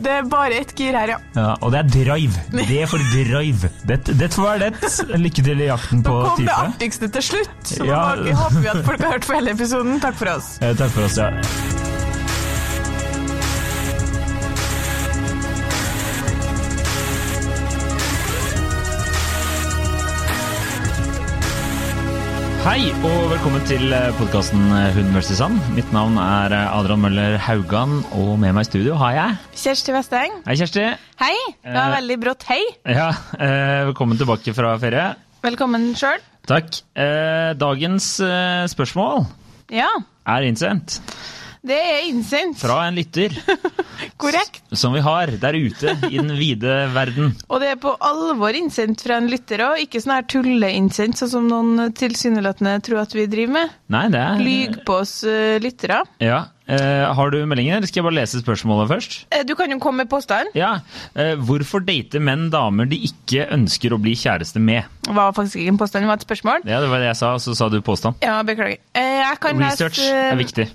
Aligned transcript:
Det 0.00 0.12
er 0.18 0.28
bare 0.32 0.60
ett 0.62 0.72
gir 0.78 0.96
her, 0.96 1.12
ja. 1.14 1.18
Ja, 1.36 1.48
og 1.60 1.72
det 1.74 1.80
er 1.82 1.90
drive. 1.92 2.44
Det 2.56 2.78
er 2.82 2.86
for 2.90 3.02
drive. 3.12 3.70
Det, 3.86 3.98
det 4.20 4.30
får 4.34 4.46
være 4.48 4.70
det. 4.70 4.92
Lykke 5.20 5.44
til 5.50 5.60
i 5.60 5.68
jakten 5.68 6.02
på 6.06 6.14
type. 6.14 6.22
Nå 6.24 6.36
kom 6.36 6.46
det 6.46 6.56
artigste 6.56 7.10
til 7.18 7.22
slutt, 7.32 7.60
så 7.74 7.84
Ja. 7.88 8.00
håper 8.16 8.60
vi 8.64 8.72
at 8.72 8.84
folk 8.86 9.00
har 9.04 9.12
hørt 9.18 9.28
på 9.28 9.36
hele 9.38 9.50
episoden. 9.56 10.00
Takk 10.00 10.16
for 10.20 10.36
oss. 10.36 10.56
Ja, 10.62 10.72
Takk 10.74 10.90
for 10.96 11.04
oss, 11.08 11.16
ja. 11.20 11.30
Hei 22.70 22.92
og 23.02 23.24
velkommen 23.32 23.64
til 23.66 23.90
podkasten 24.14 24.60
Hund 24.94 25.08
vs. 25.16 25.30
sand. 25.40 25.56
Mitt 25.74 25.88
navn 25.94 26.14
er 26.22 26.52
eh, 26.54 26.68
Adrian 26.76 27.00
Møller 27.02 27.34
Haugan, 27.42 27.96
og 28.14 28.36
med 28.38 28.54
meg 28.54 28.62
i 28.62 28.68
studio 28.68 28.94
har 29.00 29.16
jeg 29.16 29.38
Kjersti 29.64 29.94
Vesteng. 29.96 30.36
Hei, 30.46 30.54
Kjersti. 30.60 30.84
Hei. 31.18 31.32
Det 31.64 31.74
var 31.74 31.88
Eh. 31.90 31.96
veldig 31.96 32.18
brått 32.22 32.46
hei. 32.46 32.60
Ja, 32.86 33.08
eh, 33.34 33.90
velkommen 33.90 34.20
tilbake 34.20 34.54
fra 34.54 34.76
ferie. 34.78 35.08
Velkommen 35.42 35.90
sjøl. 35.98 36.22
Takk. 36.46 36.70
Eh, 36.94 37.52
dagens 37.58 38.06
eh, 38.20 38.64
spørsmål 38.70 39.26
Ja, 39.74 39.88
er 40.26 40.46
innsendt 40.46 41.00
det 41.66 41.76
er 41.76 42.06
innsendt. 42.08 42.58
fra 42.60 42.86
en 42.86 42.96
lytter 42.96 43.34
Korrekt. 44.20 44.62
som 44.72 44.94
vi 44.96 45.02
har 45.04 45.32
der 45.42 45.58
ute 45.58 45.92
i 46.08 46.16
den 46.16 46.32
vide 46.38 46.76
verden. 46.94 47.34
Og 47.48 47.60
det 47.60 47.74
er 47.74 47.80
på 47.80 47.92
alvor 48.00 48.56
innsendt 48.56 49.02
fra 49.04 49.18
en 49.20 49.28
lytter 49.30 49.64
òg, 49.66 49.82
ikke 49.84 50.00
sånn 50.00 50.14
her 50.16 50.28
tulleinnsendt, 50.30 51.20
sånn 51.20 51.32
som 51.34 51.50
noen 51.50 51.92
tilsynelatende 51.96 52.78
tror 52.86 53.02
at 53.04 53.14
vi 53.16 53.26
driver 53.30 53.58
med. 53.60 53.76
Nei, 53.92 54.06
det 54.12 54.22
er 54.24 54.40
Lyg 54.44 54.80
på 54.88 55.00
oss 55.02 55.18
uh, 55.28 55.58
lyttere. 55.60 56.00
Ja. 56.22 56.46
Eh, 56.70 57.04
har 57.18 57.30
du 57.34 57.38
meldinger, 57.50 57.76
eller 57.80 57.88
skal 57.90 58.00
jeg 58.00 58.06
bare 58.06 58.14
lese 58.20 58.40
spørsmålet 58.44 58.90
først? 58.92 59.14
Eh, 59.34 59.42
Du 59.48 59.56
kan 59.58 59.70
jo 59.72 59.78
komme 59.82 60.04
med 60.04 60.10
påstand. 60.12 60.52
Ja. 60.54 60.76
Eh, 61.16 61.34
hvorfor 61.34 61.82
date 61.82 62.20
menn 62.22 62.48
damer 62.52 62.86
de 62.86 62.96
ikke 63.08 63.48
ønsker 63.56 63.90
å 63.90 63.98
bli 64.00 64.12
kjæreste 64.14 64.62
med? 64.62 64.84
Det 65.02 65.14
var 65.16 65.32
faktisk 65.34 65.58
ikke 65.58 65.74
en 65.74 65.80
påstand, 65.80 66.04
det 66.06 66.12
var 66.12 66.20
et 66.20 66.26
spørsmål. 66.28 66.66
Ja, 66.70 66.80
det 66.80 66.90
var 66.92 67.02
det 67.02 67.10
jeg 67.10 67.16
sa, 67.18 67.32
og 67.34 67.40
så 67.42 67.56
sa 67.58 67.68
du 67.68 67.80
påstand. 67.82 68.22
Ja, 68.22 68.38
beklager. 68.46 68.78
Research 68.94 69.98
lese 69.98 70.14
er 70.30 70.36
viktig. 70.38 70.68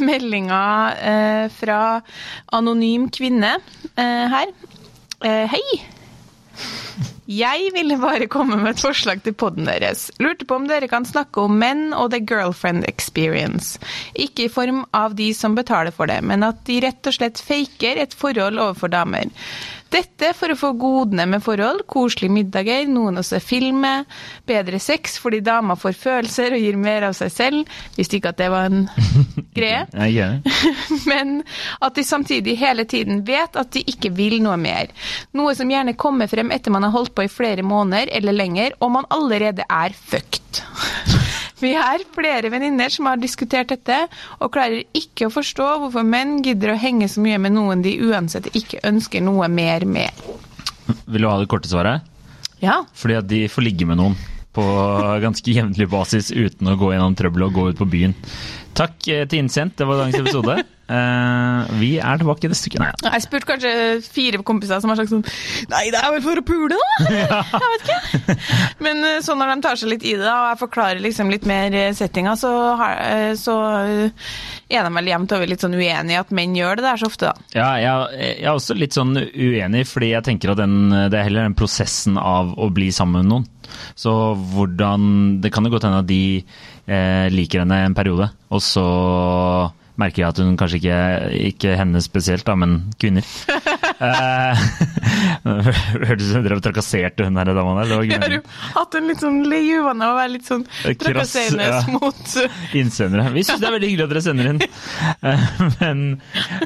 meldinga 0.00 0.62
fra 1.54 1.80
anonym 2.52 3.08
kvinne 3.14 3.56
her. 3.96 4.50
Hei! 5.22 5.62
Jeg 7.26 7.72
ville 7.74 7.96
bare 7.98 8.28
komme 8.30 8.54
med 8.60 8.76
et 8.76 8.82
forslag 8.84 9.22
til 9.24 9.34
podden 9.34 9.66
deres. 9.66 10.06
Lurte 10.22 10.46
på 10.46 10.60
om 10.60 10.68
dere 10.70 10.86
kan 10.86 11.06
snakke 11.06 11.42
om 11.42 11.56
menn 11.58 11.88
og 11.90 12.12
the 12.12 12.20
girlfriend 12.22 12.86
experience. 12.86 13.80
Ikke 14.14 14.46
i 14.46 14.52
form 14.52 14.84
av 14.94 15.16
de 15.18 15.32
som 15.34 15.56
betaler 15.58 15.90
for 15.90 16.06
det, 16.06 16.20
men 16.22 16.46
at 16.46 16.62
de 16.68 16.78
rett 16.84 17.10
og 17.10 17.16
slett 17.18 17.42
faker 17.42 17.98
et 17.98 18.14
forhold 18.14 18.62
overfor 18.62 18.94
damer. 18.94 19.26
Dette 19.92 20.32
for 20.34 20.50
å 20.50 20.56
få 20.58 20.72
godene 20.76 21.28
med 21.30 21.42
forhold, 21.44 21.84
koselige 21.86 22.34
middager, 22.34 22.88
noen 22.90 23.20
å 23.20 23.24
se 23.24 23.38
film 23.40 23.78
med, 23.84 24.08
bedre 24.48 24.80
sex 24.82 25.14
fordi 25.22 25.38
dama 25.46 25.76
får 25.78 25.94
følelser 26.00 26.56
og 26.56 26.62
gir 26.64 26.78
mer 26.80 27.06
av 27.06 27.14
seg 27.16 27.30
selv. 27.32 27.76
Visste 27.94 28.18
ikke 28.18 28.32
at 28.34 28.40
det 28.40 28.48
var 28.50 28.66
en 28.66 28.88
greie. 29.56 29.86
Men 31.10 31.38
at 31.78 31.96
de 31.96 32.04
samtidig 32.06 32.56
hele 32.58 32.86
tiden 32.90 33.22
vet 33.28 33.56
at 33.56 33.70
de 33.76 33.84
ikke 33.86 34.10
vil 34.16 34.40
noe 34.42 34.58
mer. 34.60 34.90
Noe 35.38 35.54
som 35.56 35.70
gjerne 35.70 35.94
kommer 35.98 36.30
frem 36.30 36.50
etter 36.54 36.74
man 36.74 36.88
har 36.88 36.94
holdt 36.96 37.14
på 37.16 37.24
i 37.26 37.32
flere 37.32 37.64
måneder 37.66 38.12
eller 38.14 38.36
lenger, 38.36 38.76
og 38.80 38.92
man 38.98 39.08
allerede 39.14 39.64
er 39.66 39.96
fucked. 39.96 40.62
Vi 41.62 41.72
er 41.72 42.04
flere 42.12 42.50
venninner 42.52 42.92
som 42.92 43.08
har 43.08 43.20
diskutert 43.20 43.70
dette, 43.72 44.02
og 44.44 44.52
klarer 44.52 44.84
ikke 44.96 45.28
å 45.28 45.32
forstå 45.32 45.68
hvorfor 45.80 46.04
menn 46.04 46.42
gidder 46.44 46.74
å 46.74 46.80
henge 46.80 47.08
så 47.08 47.22
mye 47.24 47.40
med 47.40 47.56
noen 47.56 47.84
de 47.84 47.94
uansett 48.04 48.50
ikke 48.52 48.82
ønsker 48.84 49.24
noe 49.24 49.48
mer 49.48 49.86
med. 49.88 50.12
Vil 51.08 51.24
du 51.24 51.30
ha 51.30 51.38
det 51.40 51.48
korte 51.50 51.70
svaret? 51.70 52.04
Ja, 52.60 52.82
Fordi 52.96 53.18
at 53.18 53.28
de 53.28 53.46
får 53.52 53.64
ligge 53.66 53.88
med 53.88 54.00
noen 54.00 54.16
på 54.56 54.64
ganske 55.24 55.52
jevnlig 55.52 55.88
basis 55.92 56.30
uten 56.32 56.68
å 56.72 56.78
gå 56.80 56.92
gjennom 56.92 57.16
trøbbel 57.16 57.48
og 57.48 57.56
gå 57.56 57.68
ut 57.72 57.80
på 57.80 57.88
byen. 57.88 58.16
Takk 58.76 59.08
eh, 59.08 59.24
til 59.24 59.44
innsendt, 59.44 59.78
det 59.80 59.88
var 59.88 60.04
dagens 60.04 60.20
episode. 60.20 60.60
Eh, 60.86 61.70
vi 61.80 61.88
er 61.98 62.20
tilbake 62.20 62.46
neste 62.50 62.70
uke. 62.70 62.78
Nei, 62.78 62.92
Jeg 63.16 63.22
spurte 63.24 63.48
kanskje 63.48 63.70
fire 64.06 64.38
kompiser 64.46 64.78
som 64.82 64.92
har 64.92 65.00
sagt 65.00 65.10
sånn 65.10 65.24
Nei, 65.72 65.88
det 65.90 65.98
er 65.98 66.12
vel 66.14 66.22
for 66.22 66.38
å 66.38 66.44
pule, 66.46 66.76
da? 66.78 67.06
Jeg 67.10 67.70
vet 67.72 67.88
ikke. 67.90 68.36
Men 68.86 69.00
eh, 69.08 69.16
så 69.26 69.34
når 69.34 69.50
de 69.54 69.56
tar 69.66 69.80
seg 69.80 69.90
litt 69.90 70.06
i 70.06 70.12
det, 70.20 70.28
og 70.30 70.46
jeg 70.52 70.60
forklarer 70.60 71.02
liksom 71.02 71.32
litt 71.32 71.48
mer 71.50 71.74
eh, 71.74 71.90
settinga, 71.96 72.36
så, 72.38 72.52
har- 72.78 73.00
eh, 73.02 73.32
så 73.40 73.56
eh, 73.80 74.30
er 74.76 74.86
de 74.86 74.92
vel 75.00 75.10
jevnt 75.10 75.34
over 75.36 75.50
litt 75.50 75.64
sånn 75.66 75.74
uenige 75.74 76.14
i 76.14 76.20
at 76.20 76.30
menn 76.34 76.54
gjør 76.58 76.78
det 76.78 76.86
der 76.86 77.00
så 77.02 77.10
ofte, 77.10 77.32
da. 77.32 77.48
Ja, 77.58 77.68
jeg, 77.82 78.22
jeg 78.22 78.46
er 78.46 78.54
også 78.54 78.76
litt 78.78 78.94
sånn 78.96 79.14
uenig, 79.18 79.82
fordi 79.90 80.12
jeg 80.12 80.26
tenker 80.26 80.54
at 80.54 80.60
den, 80.62 80.78
det 81.10 81.18
er 81.18 81.26
heller 81.26 81.48
den 81.48 81.56
prosessen 81.58 82.18
av 82.20 82.54
å 82.62 82.70
bli 82.74 82.92
sammen 82.94 83.24
med 83.24 83.32
noen. 83.32 83.48
Så 83.98 84.12
hvordan 84.54 85.40
Det 85.42 85.50
kan 85.52 85.66
jo 85.66 85.72
godt 85.74 85.84
hende 85.88 85.98
at 86.04 86.06
de 86.08 86.20
eh, 86.86 87.26
liker 87.34 87.64
henne 87.64 87.80
en 87.88 87.96
periode, 87.98 88.30
og 88.54 88.62
så 88.62 88.86
merker 90.00 90.22
jeg 90.22 90.28
at 90.28 90.40
hun 90.42 90.56
kanskje 90.60 90.80
ikke 90.80 90.96
Ikke 91.50 91.76
henne 91.78 92.02
spesielt, 92.04 92.46
da, 92.46 92.54
men 92.58 92.78
kvinner. 93.00 93.26
Eh, 95.26 95.70
Hørtes 96.08 96.28
ut 96.28 96.32
som 96.32 96.42
du 96.44 96.48
drev 96.48 96.60
og 96.60 96.64
trakasserte 96.66 97.26
hun 97.26 97.38
her 97.40 97.50
dama 97.50 97.76
der. 97.82 97.94
Har 97.96 98.34
jo 98.36 98.42
hatt 98.76 98.96
en 98.98 99.08
litt 99.10 99.22
sånn 99.22 99.40
lei 99.48 99.62
i 99.66 99.74
uvane 99.80 100.06
av 100.06 100.14
å 100.14 100.18
være 100.20 100.32
litt 100.36 100.48
sånn 100.48 100.64
trakasserende 101.00 101.68
ja. 101.70 101.80
mot 101.94 102.34
eh, 102.42 102.58
innsendere. 102.80 103.28
Vi 103.34 103.44
syns 103.46 103.62
det 103.62 103.68
er 103.70 103.76
veldig 103.76 103.90
hyggelig 103.92 104.06
at 104.08 104.14
dere 104.14 104.24
sender 104.28 104.50
inn, 104.52 104.62
Eh, 105.26 105.44
men, 105.80 106.00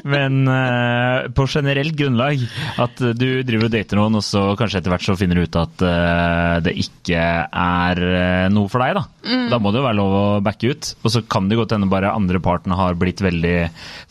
men 0.07 0.35
eh, 0.51 1.27
på 1.35 1.45
generelt 1.49 1.95
grunnlag 1.97 2.41
at 2.81 2.99
du 3.17 3.27
driver 3.47 3.67
og 3.67 3.73
dater 3.73 3.99
noen, 3.99 4.17
og 4.19 4.25
så 4.25 4.43
kanskje 4.59 4.81
etter 4.81 4.93
hvert 4.93 5.05
så 5.05 5.15
finner 5.19 5.39
du 5.39 5.45
ut 5.47 5.57
at 5.61 5.83
eh, 5.87 6.55
det 6.67 6.73
ikke 6.83 7.21
er 7.47 8.01
eh, 8.07 8.47
noe 8.53 8.71
for 8.71 8.83
deg, 8.83 8.97
da. 8.99 9.05
Da 9.51 9.59
må 9.61 9.71
det 9.73 9.81
jo 9.81 9.85
være 9.87 9.99
lov 9.99 10.15
å 10.17 10.25
backe 10.45 10.71
ut. 10.73 10.91
Og 11.05 11.13
så 11.13 11.21
kan 11.31 11.49
det 11.49 11.57
godt 11.59 11.75
hende 11.75 11.89
bare 11.91 12.13
andre 12.13 12.41
parten 12.43 12.73
har 12.77 12.97
blitt 12.99 13.21
veldig 13.23 13.55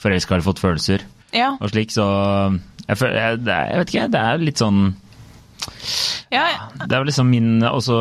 forelska 0.01 0.37
eller 0.37 0.47
fått 0.47 0.63
følelser 0.63 1.05
Ja. 1.37 1.53
og 1.61 1.71
slik, 1.73 1.93
så 1.95 2.07
jeg, 2.91 2.99
føler, 2.99 3.21
jeg, 3.21 3.41
jeg 3.47 3.81
vet 3.83 3.95
ikke, 3.95 4.11
det 4.15 4.27
er 4.27 4.45
litt 4.49 4.61
sånn 4.61 4.83
ja. 6.31 6.45
det 6.87 6.95
er 6.95 7.05
liksom 7.05 7.29
min 7.31 7.65
også 7.67 7.97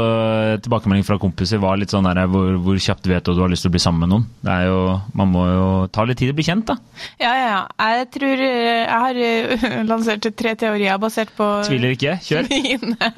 tilbakemelding 0.64 1.06
fra 1.08 1.18
kompiser 1.22 1.62
var 1.62 1.80
litt 1.80 1.92
sånn 1.92 2.08
der 2.08 2.28
hvor, 2.30 2.52
hvor 2.64 2.80
kjapt 2.80 3.08
vet 3.10 3.26
du 3.26 3.32
at 3.34 3.40
du 3.40 3.44
har 3.44 3.52
lyst 3.52 3.66
til 3.66 3.72
å 3.72 3.76
bli 3.76 3.82
sammen 3.84 4.06
med 4.06 4.12
noen. 4.14 4.26
Det 4.46 4.54
er 4.54 4.68
jo, 4.70 4.82
Man 5.18 5.32
må 5.34 5.46
jo 5.50 5.70
ta 5.94 6.06
litt 6.08 6.20
tid 6.22 6.34
å 6.34 6.38
bli 6.38 6.46
kjent, 6.46 6.70
da. 6.70 6.78
Ja, 7.22 7.32
ja, 7.34 7.48
ja. 7.50 7.62
Jeg 7.96 8.10
tror 8.16 8.44
Jeg 8.46 9.00
har 9.06 9.22
eh, 9.24 9.66
lansert 9.90 10.30
tre 10.38 10.54
teorier 10.60 11.02
basert 11.02 11.34
på 11.38 11.48
Tviler 11.68 11.96
ikke. 11.98 12.20
Kjør. 12.26 12.50
mine, 12.54 13.12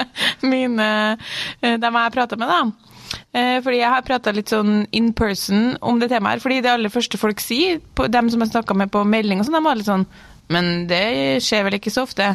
mine 0.45 0.87
eh, 1.59 1.75
dem 1.75 1.91
jeg 1.91 2.07
har 2.07 2.15
prata 2.15 2.39
med, 2.39 2.51
da. 2.51 2.89
Eh, 3.35 3.57
Fordi 3.63 3.81
jeg 3.81 3.91
har 3.91 4.07
prata 4.07 4.33
litt 4.35 4.51
sånn 4.51 4.85
in 4.95 5.11
person 5.17 5.75
om 5.83 5.99
det 6.01 6.11
temaet 6.13 6.39
her. 6.39 6.45
Fordi 6.45 6.61
det 6.63 6.71
aller 6.73 6.93
første 6.93 7.19
folk 7.19 7.43
sier, 7.43 7.81
på 7.97 8.07
dem 8.11 8.31
som 8.31 8.43
jeg 8.43 8.55
snakka 8.55 8.77
med 8.79 8.93
på 8.93 9.03
melding 9.07 9.41
og 9.41 9.49
sånn, 9.49 9.59
de 9.59 9.65
var 9.67 9.79
litt 9.79 9.91
sånn 9.91 10.07
men 10.53 10.87
det 10.89 11.41
skjer 11.45 11.65
vel 11.67 11.77
ikke 11.79 11.93
så 11.93 12.05
ofte. 12.07 12.33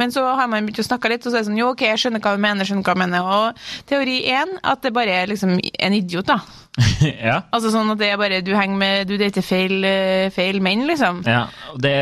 Men 0.00 0.12
så 0.14 0.24
har 0.38 0.50
man 0.50 0.66
begynt 0.66 0.82
å 0.84 0.88
snakke 0.88 1.12
litt, 1.12 1.24
og 1.24 1.32
så 1.32 1.38
er 1.38 1.44
det 1.44 1.50
sånn 1.50 1.60
jo, 1.60 1.70
ok, 1.74 1.86
jeg 1.90 2.02
skjønner 2.04 2.22
hva 2.24 2.34
du 2.36 2.44
mener, 2.44 2.68
skjønner 2.68 2.86
hva 2.86 2.96
du 2.96 3.02
mener. 3.04 3.30
Og 3.38 3.64
teori 3.90 4.20
én, 4.30 4.58
at 4.62 4.84
det 4.84 4.94
bare 4.96 5.22
er 5.22 5.32
liksom 5.32 5.56
en 5.58 5.96
idiot, 5.96 6.28
da. 6.28 6.40
ja. 7.28 7.36
Altså 7.54 7.70
sånn 7.70 7.92
at 7.92 8.00
det 8.00 8.08
er 8.10 8.16
bare 8.18 8.40
du 8.42 8.48
henger 8.50 8.78
med 8.80 9.06
Du 9.06 9.12
dater 9.20 9.44
feil, 9.46 9.76
eh, 9.86 10.26
feil 10.34 10.58
menn, 10.64 10.82
liksom. 10.88 11.20
ja. 11.22 11.44
Det, 11.78 11.92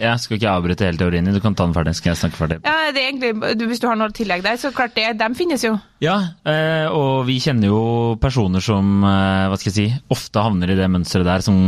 jeg 0.00 0.22
skal 0.22 0.38
ikke 0.38 0.54
avbryte 0.54 0.86
hele 0.88 1.00
teorien 1.00 1.28
din, 1.28 1.36
du 1.36 1.42
kan 1.44 1.56
ta 1.58 1.66
den 1.66 1.76
ferdig. 1.76 1.94
skal 1.98 2.12
jeg 2.12 2.20
snakke 2.22 2.40
ferdig. 2.40 2.60
Ja, 2.64 2.92
det 2.94 3.02
er 3.02 3.10
egentlig, 3.10 3.34
du, 3.60 3.66
Hvis 3.68 3.82
du 3.82 3.88
har 3.90 3.98
noe 4.00 4.12
tillegg 4.16 4.44
der, 4.46 4.56
så 4.60 4.72
klart 4.74 4.96
det. 4.96 5.10
Dem 5.20 5.36
finnes 5.38 5.64
jo. 5.66 5.76
Ja, 6.02 6.16
eh, 6.48 6.88
og 6.88 7.26
vi 7.28 7.38
kjenner 7.44 7.68
jo 7.68 7.82
personer 8.22 8.64
som 8.64 9.04
eh, 9.04 9.48
hva 9.52 9.58
skal 9.60 9.70
jeg 9.72 9.76
si, 9.76 10.04
ofte 10.12 10.44
havner 10.44 10.72
i 10.72 10.78
det 10.80 10.88
mønsteret 10.90 11.28
der, 11.28 11.44
som 11.44 11.58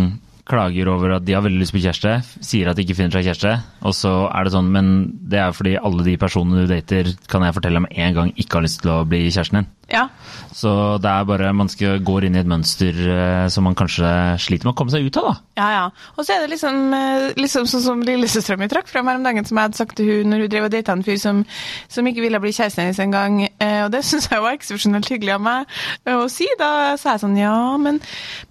klager 0.49 0.88
over 0.93 1.16
at 1.16 1.25
de 1.25 1.34
har 1.37 1.44
veldig 1.44 1.62
lyst 1.62 1.75
på 1.75 1.81
kjæreste, 1.81 2.19
sier 2.44 2.69
at 2.69 2.77
de 2.77 2.84
ikke 2.84 2.97
finner 2.99 3.16
seg 3.16 3.31
kjæreste, 3.31 3.55
og 3.84 3.97
så 3.97 4.12
er 4.28 4.44
det 4.44 4.53
sånn, 4.55 4.69
men 4.75 4.91
det 5.32 5.41
er 5.41 5.56
fordi 5.56 5.76
alle 5.81 6.05
de 6.06 6.19
personene 6.20 6.64
du 6.64 6.70
dater, 6.70 7.14
kan 7.31 7.46
jeg 7.46 7.56
fortelle 7.56 7.81
om 7.81 7.88
en 7.88 8.19
gang 8.19 8.32
ikke 8.37 8.61
har 8.61 8.67
lyst 8.67 8.82
til 8.85 8.93
å 8.93 9.05
bli 9.08 9.25
kjæresten 9.31 9.62
din. 9.62 9.70
Ja. 9.90 10.08
Så 10.54 10.70
det 11.02 11.10
er 11.10 11.26
bare 11.28 11.50
man 11.56 11.69
skal, 11.69 11.98
går 12.04 12.28
inn 12.28 12.36
i 12.38 12.40
et 12.40 12.48
mønster 12.48 12.94
eh, 12.94 13.46
som 13.52 13.66
man 13.66 13.76
kanskje 13.78 14.06
sliter 14.40 14.69
med 14.69 14.75
å 14.75 14.78
komme 14.78 14.94
seg 14.94 15.08
ut 15.08 15.19
av, 15.20 15.26
da. 15.26 15.34
Ja, 15.58 15.66
ja. 15.75 15.84
Og 16.14 16.26
så 16.26 16.36
er 16.36 16.44
det 16.44 16.52
liksom, 16.54 16.78
eh, 16.94 17.26
liksom 17.38 17.66
sånn 17.70 17.82
som 17.84 18.04
lillesøstera 18.06 18.60
mi 18.60 18.69
trakk 18.70 18.88
fram 18.90 19.10
her 19.10 19.19
om 19.19 19.26
dagen, 19.26 19.46
som 19.48 19.58
jeg 19.58 19.69
hadde 19.69 19.81
sagt 19.81 19.98
til 19.98 20.08
hun 20.10 20.31
når 20.32 20.44
hun 20.44 20.52
drev 20.54 20.69
og 20.69 20.72
data 20.75 20.94
en 20.94 21.04
fyr 21.06 21.19
som, 21.20 21.42
som 21.90 22.08
ikke 22.08 22.25
ville 22.25 22.40
bli 22.42 22.54
kjæresten 22.54 22.84
hennes 22.86 23.02
engang. 23.02 23.40
Eh, 23.50 23.81
og 23.84 23.90
det 23.94 24.04
syns 24.06 24.31
jeg 24.31 24.44
var 24.44 24.56
eksepsjonelt 24.56 25.10
hyggelig 25.10 25.36
av 25.36 25.44
meg 25.44 26.14
å 26.14 26.28
si. 26.32 26.48
Da 26.60 26.70
sa 27.00 27.16
jeg 27.16 27.25
sånn 27.25 27.37
ja, 27.40 27.54
men, 27.80 28.00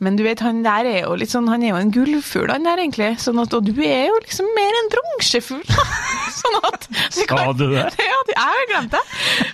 men 0.04 0.20
du 0.20 0.26
vet, 0.28 0.44
han 0.44 0.62
der 0.66 0.90
er 0.90 1.00
jo 1.06 1.18
litt 1.20 1.34
sånn, 1.34 1.50
han 1.52 1.64
er 1.64 1.74
jo 1.74 1.82
en 1.82 1.94
gullfugl, 1.96 2.52
han 2.52 2.68
der 2.68 2.84
egentlig. 2.84 3.14
Sånn 3.24 3.42
at, 3.42 3.56
og 3.56 3.66
du 3.66 3.80
er 3.80 4.10
jo 4.12 4.20
liksom 4.26 4.52
mer 4.58 4.80
en 4.84 4.92
dronsjefugl. 4.94 5.64
sånn 6.44 6.60
at 6.68 6.88
Sa 7.16 7.50
du 7.56 7.68
det? 7.72 7.88
Ja, 8.14 8.20
jeg 8.28 8.40
har 8.40 8.70
glemt 8.70 8.94
det. 8.94 9.02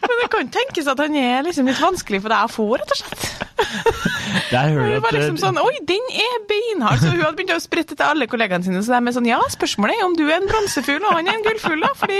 Men 0.03 0.21
det 0.21 0.27
kan 0.33 0.51
tenkes 0.53 0.89
at 0.89 0.99
han 1.01 1.15
er 1.17 1.43
liksom 1.45 1.69
litt 1.69 1.83
vanskelig 1.83 2.24
for 2.24 2.33
det 2.33 2.39
er 2.39 2.51
få, 2.54 2.68
rett 2.80 2.95
og 2.95 3.01
slett. 3.04 3.30
Der 4.54 4.71
hører 4.74 4.95
du 4.95 5.04
var 5.04 5.16
liksom 5.16 5.38
sånn 5.42 5.60
Oi, 5.62 5.74
den 5.88 6.12
er 6.16 6.36
beinhard! 6.50 7.01
Så 7.01 7.12
hun 7.12 7.21
hadde 7.21 7.38
begynt 7.38 7.54
å 7.56 7.62
sprette 7.62 7.95
til 7.98 8.06
alle 8.06 8.27
kollegaene 8.30 8.66
sine. 8.66 8.81
Så 8.86 8.94
de 8.94 9.00
er 9.12 9.16
sånn 9.16 9.30
Ja, 9.30 9.39
spørsmålet 9.51 10.00
er 10.00 10.07
om 10.07 10.18
du 10.18 10.25
er 10.27 10.38
en 10.39 10.50
bronsefugl 10.50 11.04
og 11.04 11.18
han 11.18 11.30
er 11.30 11.39
en 11.39 11.45
gullfugl, 11.45 11.81
da. 11.83 11.92
Fordi 12.00 12.19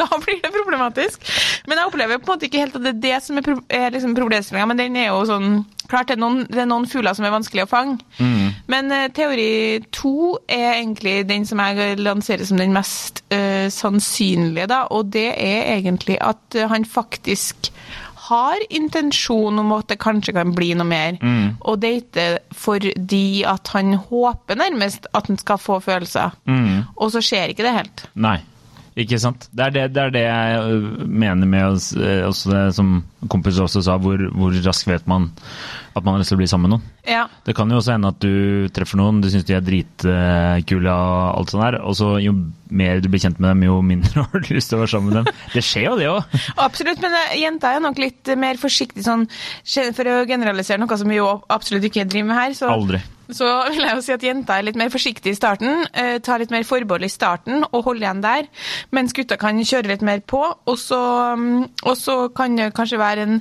da 0.00 0.08
blir 0.22 0.42
det 0.42 0.52
problematisk. 0.54 1.32
Men 1.66 1.80
jeg 1.80 1.90
opplever 1.90 2.20
på 2.20 2.28
en 2.28 2.34
måte 2.34 2.48
ikke 2.48 2.64
helt 2.64 2.78
at 2.78 2.86
det 2.86 2.94
er 2.94 3.02
det 3.06 3.22
som 3.24 3.40
er, 3.40 3.50
er 3.80 3.96
liksom 3.96 4.16
problemstillinga, 4.18 4.68
men 4.72 4.84
den 4.84 5.00
er 5.00 5.10
jo 5.12 5.24
sånn 5.30 5.64
Klart 5.86 6.08
det 6.10 6.16
er 6.16 6.18
noen, 6.18 6.40
det 6.50 6.58
er 6.64 6.66
noen 6.66 6.88
fugler 6.90 7.14
som 7.14 7.28
er 7.28 7.30
vanskelig 7.30 7.62
å 7.62 7.68
fange. 7.70 8.00
Men 8.66 8.90
uh, 8.90 9.04
teori 9.14 9.84
to 9.94 10.34
er 10.50 10.80
egentlig 10.80 11.20
den 11.28 11.46
som 11.46 11.62
jeg 11.62 12.00
lanserer 12.00 12.42
som 12.48 12.58
den 12.58 12.74
mest 12.74 13.22
uh, 13.30 13.70
sannsynlige, 13.70 14.66
da. 14.72 14.80
Og 14.90 15.12
det 15.14 15.28
er 15.38 15.76
egentlig 15.76 16.18
at 16.18 16.58
uh, 16.58 16.66
han 16.72 16.88
faktisk 16.90 17.70
har 18.26 18.62
intensjon 18.70 19.58
om 19.62 19.72
at 19.76 19.88
det 19.92 19.98
kanskje 20.02 20.34
kan 20.36 20.54
bli 20.56 20.72
noe 20.78 20.86
mer, 20.88 21.18
og 21.62 21.80
date 21.82 22.26
fordi 22.54 23.44
at 23.46 23.68
han 23.74 23.94
håper 24.08 24.58
nærmest 24.58 25.06
at 25.14 25.30
han 25.30 25.38
skal 25.38 25.58
få 25.62 25.78
følelser. 25.84 26.34
Og 26.96 27.10
så 27.14 27.22
skjer 27.22 27.54
ikke 27.54 27.66
det 27.66 27.74
helt. 27.76 28.04
Nei, 28.14 28.38
ikke 28.96 29.18
sant. 29.20 29.48
Det 29.52 29.66
er 29.66 29.72
det, 29.74 29.82
det, 29.92 30.02
er 30.02 30.12
det 30.14 30.22
jeg 30.24 30.60
øh, 30.72 30.84
mener 31.04 31.48
med 31.48 31.64
oss, 31.66 31.90
øh, 31.92 32.22
også 32.24 32.52
det 32.52 32.62
som 32.78 32.94
kompiser 33.28 33.66
også 33.66 33.82
sa, 33.84 33.98
hvor, 34.00 34.22
hvor 34.32 34.54
raskt 34.64 34.88
vet 34.88 35.08
man 35.10 35.28
at 35.96 36.04
man 36.04 36.14
har 36.14 36.20
lyst 36.20 36.32
til 36.32 36.36
å 36.36 36.40
bli 36.40 36.48
sammen 36.48 36.68
med 36.68 36.74
noen. 36.74 36.86
Ja. 37.08 37.22
Det 37.44 37.54
kan 37.56 37.70
jo 37.72 37.78
også 37.78 37.94
hende 37.94 38.10
at 38.12 38.20
du 38.20 38.68
treffer 38.76 39.00
noen, 39.00 39.22
du 39.24 39.28
syns 39.32 39.46
de 39.48 39.56
er 39.56 39.64
dritkule 39.64 40.92
og 40.92 41.38
alt 41.38 41.52
sånt 41.52 41.64
der, 41.64 41.78
og 41.80 41.96
så 41.96 42.10
jo 42.20 42.34
mer 42.68 43.00
du 43.00 43.08
blir 43.12 43.22
kjent 43.22 43.40
med 43.40 43.52
dem, 43.52 43.64
jo 43.68 43.78
mindre 43.84 44.24
har 44.32 44.44
du 44.44 44.52
lyst 44.56 44.72
til 44.72 44.78
å 44.78 44.82
være 44.82 44.92
sammen 44.92 45.12
med 45.12 45.18
dem. 45.20 45.42
Det 45.52 45.64
skjer 45.64 45.88
jo 45.88 45.98
det 46.00 46.08
òg. 46.12 46.38
Absolutt, 46.66 47.00
men 47.04 47.16
eh, 47.20 47.36
jenta 47.40 47.72
er 47.72 47.84
nok 47.84 48.00
litt 48.00 48.32
mer 48.40 48.60
forsiktig 48.60 49.04
sånn, 49.04 49.28
for 49.96 50.12
å 50.12 50.22
generalisere 50.28 50.80
noe 50.80 51.00
som 51.00 51.12
vi 51.12 51.20
jo 51.20 51.28
absolutt 51.52 51.88
ikke 51.88 52.08
driver 52.08 52.32
med 52.32 52.40
her. 52.40 52.56
Så, 52.56 52.72
Aldri. 52.72 53.00
Så 53.30 53.48
vil 53.70 53.82
jeg 53.82 53.98
jo 53.98 54.04
si 54.04 54.14
at 54.14 54.26
jenta 54.26 54.58
er 54.58 54.68
litt 54.68 54.78
mer 54.78 54.92
forsiktig 54.92 55.34
i 55.34 55.38
starten, 55.38 55.84
eh, 55.92 56.18
tar 56.24 56.42
litt 56.42 56.54
mer 56.54 56.66
forbehold 56.66 57.06
i 57.06 57.12
starten 57.12 57.64
og 57.70 57.84
holder 57.88 58.06
igjen 58.06 58.24
der, 58.24 58.50
mens 58.94 59.16
gutta 59.16 59.38
kan 59.40 59.58
kjøre 59.58 59.92
litt 59.92 60.04
mer 60.06 60.22
på. 60.22 60.42
Og 60.42 60.78
så, 60.80 61.00
mm, 61.36 61.82
og 61.84 61.96
så 61.98 62.16
kan 62.36 62.56
det 62.58 62.72
kanskje 62.76 63.02
være 63.02 63.26
en 63.26 63.40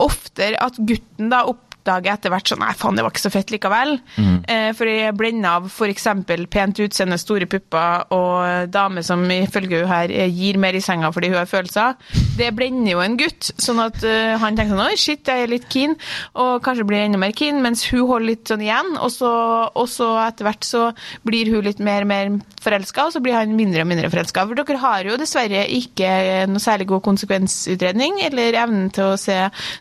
oftere 0.00 0.60
at 0.62 0.78
gutten 0.80 1.30
da 1.32 1.44
oppdager 1.80 2.14
etter 2.14 2.32
hvert 2.32 2.52
sånn 2.52 2.60
Nei, 2.60 2.74
faen, 2.76 2.98
det 2.98 3.04
var 3.04 3.14
ikke 3.14 3.22
så 3.24 3.32
fett 3.32 3.50
likevel. 3.54 3.94
Eh, 4.20 4.70
for 4.76 4.88
jeg 4.88 5.08
er 5.08 5.16
blenda 5.16 5.54
av 5.58 5.68
f.eks. 5.70 6.06
pent 6.52 6.80
utseende, 6.84 7.16
store 7.20 7.48
pupper 7.50 8.12
og 8.12 8.68
dame 8.72 9.04
som 9.06 9.24
ifølge 9.32 9.80
hun 9.80 9.88
her 9.90 10.12
eh, 10.12 10.28
gir 10.28 10.60
mer 10.60 10.76
i 10.76 10.82
senga 10.84 11.08
fordi 11.14 11.32
hun 11.32 11.40
har 11.40 11.48
følelser. 11.48 11.96
Det 12.36 12.50
blender 12.56 12.92
jo 12.92 13.02
en 13.04 13.16
gutt, 13.20 13.50
sånn 13.60 13.80
at 13.82 13.98
uh, 14.04 14.36
han 14.40 14.56
tenker 14.56 14.74
sånn 14.74 14.84
Oi, 14.90 14.98
shit, 15.00 15.26
jeg 15.26 15.44
er 15.44 15.50
litt 15.50 15.66
keen, 15.72 15.96
og 16.40 16.60
kanskje 16.64 16.86
blir 16.88 17.04
enda 17.04 17.20
mer 17.20 17.34
keen, 17.36 17.60
mens 17.64 17.86
hun 17.90 18.06
holder 18.08 18.28
litt 18.30 18.50
sånn 18.50 18.64
igjen, 18.64 18.94
og 19.00 19.12
så, 19.12 19.32
og 19.68 19.88
så 19.90 20.08
etter 20.24 20.48
hvert 20.48 20.66
så 20.66 20.82
blir 21.26 21.50
hun 21.52 21.64
litt 21.66 21.82
mer 21.84 22.06
og 22.06 22.10
mer 22.10 22.32
forelska, 22.60 23.08
og 23.08 23.14
så 23.14 23.22
blir 23.24 23.36
han 23.36 23.56
mindre 23.56 23.84
og 23.84 23.90
mindre 23.90 24.10
forelska. 24.12 24.44
For 24.48 24.60
dere 24.60 24.80
har 24.82 25.08
jo 25.08 25.18
dessverre 25.20 25.64
ikke 25.76 26.10
noe 26.50 26.62
særlig 26.62 26.88
god 26.92 27.04
konsekvensutredning, 27.08 28.20
eller 28.28 28.58
evnen 28.64 28.90
til 28.94 29.14
å 29.14 29.20
se 29.20 29.38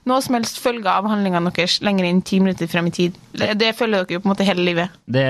noe 0.09 0.23
som 0.25 0.37
helst 0.37 0.59
følger 0.63 0.91
av 0.93 1.09
handlingene 1.11 1.53
deres 1.55 1.79
lenger 1.89 2.07
enn 2.07 2.21
ti 2.25 2.39
minutter 2.41 2.69
frem 2.71 2.87
i 2.89 2.93
tid. 2.95 3.17
Det, 3.39 3.51
det 3.59 3.73
følger 3.77 4.03
dere 4.05 4.17
jo 4.17 4.21
på 4.23 4.29
en 4.29 4.33
måte 4.33 4.47
hele 4.47 4.65
livet. 4.65 4.95
Det, 5.05 5.23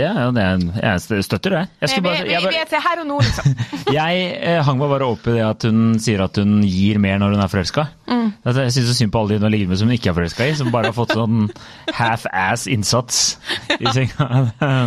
ja, 0.00 0.10
ja, 0.18 0.26
det, 0.34 0.46
jeg 0.80 1.24
støtter 1.24 1.56
det. 1.56 1.62
Jeg, 1.80 1.92
Vi, 1.94 2.02
bare, 2.04 2.24
vi, 2.24 2.32
jeg, 2.32 2.42
vi 2.42 2.50
bare, 2.50 2.64
er 2.64 2.70
til 2.70 2.84
her 2.84 3.02
og 3.02 3.08
nå, 3.08 3.20
liksom. 3.24 3.56
jeg 3.98 4.26
eh, 4.36 4.60
hang 4.66 4.80
meg 4.80 4.92
bare 4.92 5.08
opp 5.14 5.28
i 5.30 5.36
det 5.36 5.44
at 5.46 5.68
hun 5.68 5.80
sier 6.02 6.24
at 6.26 6.40
hun 6.40 6.58
gir 6.66 7.00
mer 7.02 7.20
når 7.22 7.36
hun 7.36 7.44
er 7.44 7.52
forelska. 7.52 7.86
Mm. 8.10 8.28
Jeg 8.46 8.74
syns 8.76 8.92
synd 8.98 9.14
på 9.14 9.22
alle 9.22 9.34
de 9.34 9.40
hun 9.40 9.48
har 9.48 9.54
ligget 9.54 9.72
med 9.72 9.80
som 9.80 9.90
hun 9.90 9.96
ikke 9.96 10.12
er 10.12 10.18
forelska 10.18 10.48
i, 10.50 10.56
som 10.58 10.72
bare 10.74 10.92
har 10.92 10.96
fått 10.96 11.16
sånn 11.16 11.48
half-ass 11.96 12.66
innsats 12.70 13.22
i 13.78 13.86
senga. 13.94 14.28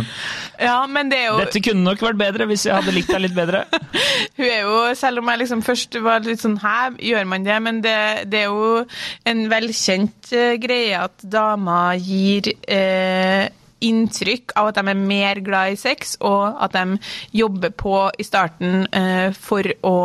Ja, 0.60 0.86
men 0.86 1.10
det 1.10 1.18
er 1.22 1.28
jo 1.30 1.38
Dette 1.40 1.62
kunne 1.64 1.84
nok 1.86 2.02
vært 2.04 2.18
bedre 2.20 2.46
hvis 2.50 2.66
jeg 2.68 2.76
hadde 2.76 2.94
likt 2.94 3.12
deg 3.12 3.22
litt 3.24 3.36
bedre. 3.36 3.62
Hun 4.38 4.46
er 4.46 4.60
jo, 4.66 4.74
selv 4.98 5.22
om 5.22 5.30
jeg 5.32 5.42
liksom 5.44 5.62
først 5.64 5.96
var 6.04 6.26
litt 6.26 6.42
sånn 6.42 6.58
Hæ, 6.60 6.76
gjør 7.10 7.30
man 7.30 7.46
det? 7.46 7.56
Men 7.64 7.80
det, 7.84 7.96
det 8.32 8.44
er 8.44 8.50
jo 8.50 8.84
en 9.30 9.46
velkjent 9.52 10.32
uh, 10.34 10.52
greie 10.60 11.00
at 11.00 11.24
damer 11.24 11.96
gir 12.00 12.52
eh, 12.68 13.48
inntrykk 13.84 14.54
av 14.60 14.70
at 14.70 14.80
de 14.80 14.92
er 14.92 14.98
mer 14.98 15.40
glad 15.44 15.74
i 15.74 15.78
sex, 15.80 16.16
og 16.20 16.56
at 16.62 16.74
de 16.76 16.98
jobber 17.36 17.74
på 17.74 17.94
i 18.18 18.26
starten 18.26 18.86
uh, 18.94 19.30
for 19.36 19.66
å 19.86 19.96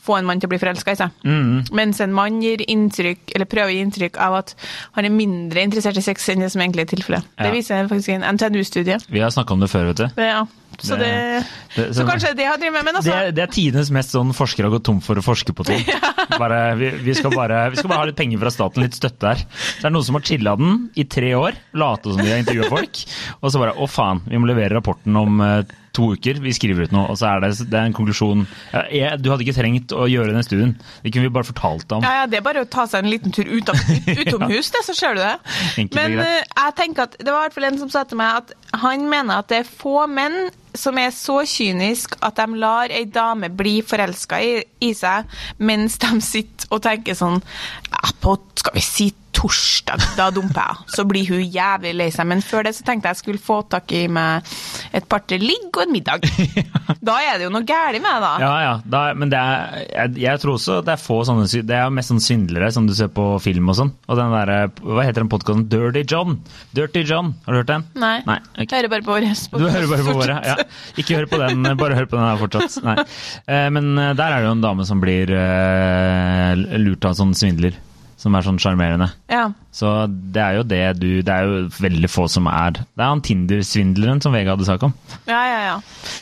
få 0.00 0.18
en 0.18 0.28
mann 0.28 0.42
til 0.42 0.50
å 0.50 0.54
bli 0.54 0.60
forelska 0.62 0.94
i 0.94 1.00
seg. 1.00 1.20
Mens 1.76 2.00
en 2.02 2.14
mann 2.16 2.40
gir 2.42 2.62
inntrykk, 2.66 3.34
eller 3.34 3.50
prøver 3.50 3.72
å 3.72 3.76
gi 3.76 3.84
inntrykk 3.84 4.20
av 4.22 4.40
at 4.42 4.54
han 4.96 5.08
er 5.08 5.14
mindre 5.14 5.64
interessert 5.66 6.00
i 6.00 6.04
sex 6.04 6.28
enn 6.32 6.44
det 6.44 6.50
som 6.52 6.62
egentlig 6.62 6.86
er 6.86 6.94
tilfellet. 6.94 7.28
Ja. 7.36 7.46
Det 7.46 7.54
viser 7.54 7.90
faktisk 7.90 8.14
en 8.16 8.26
NTNU-studie. 8.36 9.00
Vi 9.08 9.22
har 9.22 9.34
snakka 9.34 9.54
om 9.56 9.62
det 9.64 9.70
før, 9.72 9.92
vet 9.92 10.02
du. 10.04 10.22
Ja. 10.22 10.44
Så, 10.80 10.96
Det- 10.96 11.06
det, 11.06 11.44
det- 11.76 11.88
så 11.96 12.06
kanskje 12.08 12.34
det 12.36 12.46
har 12.48 12.56
drevet 12.60 12.72
med, 12.78 12.84
men 12.90 12.96
altså 13.00 13.10
Det 13.12 13.34
det 13.36 13.42
er 13.44 13.52
tidenes 13.52 13.90
mest 13.94 14.14
sånn 14.16 14.32
forskere 14.36 14.68
har 14.70 14.74
gått 14.78 14.84
tom 14.88 15.00
for 15.04 15.14
å 15.20 15.24
forske 15.24 15.52
på 15.56 15.64
ting. 15.68 15.84
Bare, 16.40 16.74
vi, 16.78 16.88
vi, 17.04 17.12
skal 17.14 17.32
bare, 17.34 17.66
vi 17.72 17.76
skal 17.76 17.90
bare 17.90 17.98
ha 18.00 18.06
litt 18.08 18.16
penger 18.16 18.38
fra 18.40 18.50
staten, 18.54 18.80
litt 18.84 18.94
støtte 18.96 19.28
her. 19.28 19.40
Så 19.50 19.82
det 19.82 19.88
er 19.90 19.92
noen 19.92 20.06
som 20.06 20.16
har 20.16 20.22
chilla 20.24 20.54
den 20.56 20.76
i 20.96 21.04
tre 21.04 21.34
år, 21.36 21.58
late 21.76 22.12
som 22.14 22.20
de 22.22 22.30
har 22.30 22.38
intervjua 22.40 22.68
folk, 22.70 23.00
og 23.42 23.50
så 23.52 23.60
bare 23.60 23.74
å 23.76 23.88
faen, 23.90 24.22
vi 24.30 24.38
må 24.40 24.48
levere 24.48 24.72
rapporten 24.78 25.18
om 25.20 25.40
eh, 25.44 25.74
to 25.92 26.12
uker, 26.14 26.38
vi 26.40 26.52
skriver 26.56 26.86
ut 26.86 26.94
noe, 26.94 27.10
og 27.12 27.18
så 27.20 27.32
er 27.34 27.42
det, 27.44 27.50
det 27.68 27.76
er 27.76 27.90
en 27.90 27.96
konklusjon. 27.98 28.46
Ja, 28.72 28.84
jeg, 28.94 29.18
du 29.20 29.28
hadde 29.34 29.44
ikke 29.44 29.56
trengt 29.58 29.92
å 29.92 30.06
gjøre 30.08 30.32
den 30.32 30.46
studien, 30.46 30.72
det 31.02 31.12
kunne 31.12 31.26
vi 31.28 31.34
bare 31.34 31.50
fortalt 31.50 31.84
deg 31.90 31.98
om. 31.98 32.06
Ja, 32.08 32.14
ja, 32.22 32.30
det 32.30 32.40
er 32.40 32.46
bare 32.46 32.62
å 32.64 32.70
ta 32.72 32.86
seg 32.88 33.04
en 33.04 33.10
liten 33.12 33.34
tur 33.36 33.50
ut 33.50 33.74
av, 33.74 33.82
ut, 33.90 34.08
utomhus, 34.24 34.70
det, 34.72 34.84
så 34.86 34.96
ser 34.96 35.18
du 35.18 35.24
det. 35.26 35.34
Enkelt 35.82 35.98
Men 36.00 36.16
eh, 36.24 36.40
jeg 36.46 36.76
tenker 36.80 37.10
at 37.10 37.18
det 37.20 37.28
var 37.28 37.42
i 37.42 37.48
hvert 37.50 37.58
fall 37.58 37.68
en 37.72 37.82
som 37.82 37.92
sa 37.92 38.06
til 38.08 38.22
meg 38.22 38.44
at 38.46 38.54
han 38.86 39.04
mener 39.12 39.42
at 39.42 39.50
det 39.52 39.64
er 39.64 39.68
få 39.82 40.06
menn 40.08 40.46
som 40.74 40.98
er 41.00 41.10
så 41.14 41.40
kynisk 41.48 42.16
at 42.24 42.38
de 42.40 42.60
lar 42.60 42.92
ei 42.94 43.06
dame 43.10 43.50
bli 43.52 43.80
forelska 43.86 44.40
i, 44.44 44.52
i 44.86 44.92
seg, 44.96 45.28
mens 45.58 45.98
de 46.02 46.12
sitter 46.24 46.70
og 46.70 46.82
tenker 46.84 47.18
sånn 47.18 47.40
ja, 47.90 48.12
på, 48.22 48.36
Skal 48.60 48.76
vi 48.76 48.84
si 48.84 49.08
torsdag, 49.36 50.02
da 50.18 50.28
dumper 50.34 50.60
jeg. 50.60 50.90
Så 50.96 51.04
blir 51.08 51.28
hun 51.30 51.42
jævlig 51.44 51.92
lei 51.96 52.08
seg. 52.14 52.26
Men 52.30 52.42
før 52.44 52.66
det 52.66 52.74
så 52.76 52.84
tenkte 52.86 53.08
jeg 53.10 53.18
jeg 53.18 53.22
skulle 53.24 53.42
få 53.42 53.60
tak 53.70 53.92
i 53.96 54.04
meg 54.10 54.46
et 54.96 55.06
par-tre 55.10 55.38
ligg 55.40 55.70
og 55.74 55.84
en 55.86 55.94
middag. 55.94 56.26
Da 57.00 57.14
er 57.24 57.38
det 57.38 57.46
jo 57.46 57.52
noe 57.54 57.64
galt 57.64 57.96
med 58.02 58.22
da. 58.22 58.30
Ja, 58.42 58.50
ja, 58.60 58.72
da, 58.92 59.00
men 59.16 59.30
det 59.32 59.38
er, 59.38 59.76
jeg, 59.88 60.18
jeg 60.20 60.40
tror 60.42 60.56
også 60.58 60.80
det 60.84 60.92
er 60.92 61.00
få 61.00 61.20
sånne 61.24 61.46
Det 61.48 61.76
er 61.78 61.92
mest 61.94 62.10
sånn 62.12 62.20
svindlere 62.20 62.68
som 62.74 62.88
du 62.88 62.92
ser 62.98 63.08
på 63.14 63.24
film 63.40 63.70
og 63.72 63.78
sånn. 63.78 63.92
Og 64.10 64.18
den 64.18 64.34
derre 64.34 64.58
Hva 64.82 65.06
heter 65.06 65.22
den 65.24 65.30
podkasten? 65.32 65.64
Dirty 65.70 66.02
John. 66.10 66.40
Dirty 66.76 67.04
John, 67.08 67.32
har 67.46 67.54
du 67.56 67.60
hørt 67.62 67.70
den? 67.70 67.86
Nei. 68.02 68.16
Nei 68.28 68.36
ok. 68.64 68.74
Hører 68.74 68.92
bare 68.92 69.06
på 69.06 69.14
våre. 69.16 69.32
Du 69.54 69.64
hører 69.64 69.88
bare 69.94 70.06
på 70.10 70.16
våre, 70.18 70.36
ja. 70.50 70.56
Ikke 71.00 71.20
hør 71.20 71.30
på 71.30 71.40
den, 71.40 71.70
bare 71.80 71.96
hør 71.96 72.10
på 72.10 72.18
den 72.18 72.26
her 72.26 72.42
fortsatt. 72.42 72.80
Nei. 72.84 72.96
Eh, 73.46 73.68
Men 73.78 73.92
eh, 73.96 74.12
der 74.18 74.34
er 74.36 74.42
det 74.42 74.50
jo 74.50 74.56
en 74.58 74.66
dame 74.66 74.86
som 74.90 75.00
blir 75.02 75.30
eh, 75.36 76.66
lurt 76.82 77.06
av 77.08 77.16
sånn 77.18 77.32
svindler. 77.38 77.78
Som 78.20 78.34
er 78.36 78.44
sånn 78.44 78.58
sjarmerende. 78.60 79.06
Ja. 79.32 79.46
Så 79.72 79.90
det 80.10 80.42
er 80.44 80.58
jo 80.58 80.64
det 80.68 80.80
du 80.98 81.06
Det 81.24 81.32
er 81.32 81.46
jo 81.46 81.60
veldig 81.80 82.08
få 82.10 82.26
som 82.28 82.48
er 82.50 82.74
Det 82.74 82.98
er 82.98 83.06
han 83.06 83.22
Tinder-svindleren 83.24 84.20
som 84.20 84.34
VG 84.34 84.50
hadde 84.50 84.66
sak 84.68 84.82
om. 84.84 84.92
Ja, 85.30 85.38
ja, 85.48 85.60
ja. 85.70 85.76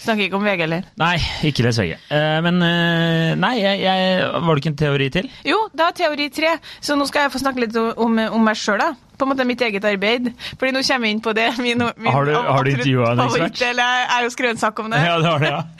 Snakker 0.04 0.28
ikke 0.28 0.38
om 0.38 0.46
VG 0.46 0.62
heller. 0.66 0.86
Nei, 1.00 1.16
ikke 1.48 1.66
les 1.66 1.80
VG. 1.82 1.96
Eh, 2.14 2.38
Men 2.46 2.62
eh, 2.62 3.34
Nei, 3.40 3.54
jeg, 3.64 3.82
jeg, 3.82 4.30
var 4.30 4.54
det 4.54 4.62
ikke 4.62 4.72
en 4.74 4.80
teori 4.84 5.10
til? 5.18 5.30
Jo, 5.48 5.58
det 5.74 5.88
er 5.88 5.98
teori 6.04 6.30
tre. 6.38 6.54
Så 6.80 6.94
nå 6.94 7.08
skal 7.10 7.26
jeg 7.26 7.34
få 7.34 7.42
snakke 7.42 7.66
litt 7.66 7.76
om, 7.82 8.18
om 8.30 8.46
meg 8.46 8.58
sjøl, 8.60 8.78
da. 8.84 8.92
På 9.18 9.26
en 9.26 9.32
måte 9.32 9.44
mitt 9.48 9.60
eget 9.66 9.84
arbeid. 9.84 10.28
Fordi 10.60 10.70
nå 10.72 10.82
kommer 10.86 11.06
vi 11.06 11.10
inn 11.10 11.20
på 11.24 11.32
det. 11.34 11.48
Min, 11.58 11.78
min 11.96 12.12
Har 12.12 12.24
du- 12.24 12.34
har 12.34 12.64
du 12.64 12.70
intervjua 12.70 13.12
en 13.12 13.20
ekspert? 13.26 13.62
Eller 13.68 13.82
Jeg 13.82 14.04
jeg 14.08 14.14
har 14.14 14.22
jo 14.22 14.30
skrevet 14.30 14.50
en 14.54 14.62
sak 14.62 14.78
om 14.78 14.90
det. 14.90 15.00
Ja, 15.04 15.16
det 15.18 15.26
har 15.32 15.38
det, 15.38 15.48
ja. 15.50 15.62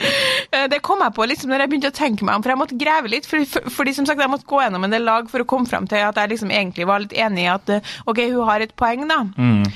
Eh, 0.51 0.67
Det 0.73 0.79
kom 0.83 1.01
jeg 1.05 1.13
på 1.13 1.27
liksom 1.29 1.51
når 1.51 1.61
jeg 1.61 1.69
begynte 1.71 1.91
å 1.91 1.95
tenke 1.97 2.25
meg 2.25 2.35
om, 2.39 2.43
for 2.43 2.51
jeg 2.51 2.59
måtte 2.59 2.77
grave 2.81 3.09
litt. 3.13 3.27
Fordi, 3.29 3.45
for, 3.47 3.69
fordi 3.71 3.93
som 3.95 4.07
sagt, 4.09 4.21
jeg 4.21 4.31
måtte 4.33 4.47
gå 4.49 4.63
gjennom 4.63 4.85
en 4.87 4.91
del 4.95 5.05
lag 5.05 5.29
for 5.29 5.45
å 5.45 5.47
komme 5.49 5.69
fram 5.69 5.87
til 5.87 5.99
at 6.07 6.17
jeg 6.17 6.31
liksom 6.33 6.51
egentlig 6.51 6.87
var 6.89 7.03
litt 7.05 7.13
enig 7.13 7.45
i 7.45 7.51
at 7.53 7.69
eh, 7.75 7.81
ok, 8.09 8.23
hun 8.33 8.47
har 8.49 8.65
et 8.65 8.73
poeng, 8.77 9.05
da. 9.11 9.19
Mm. 9.37 9.67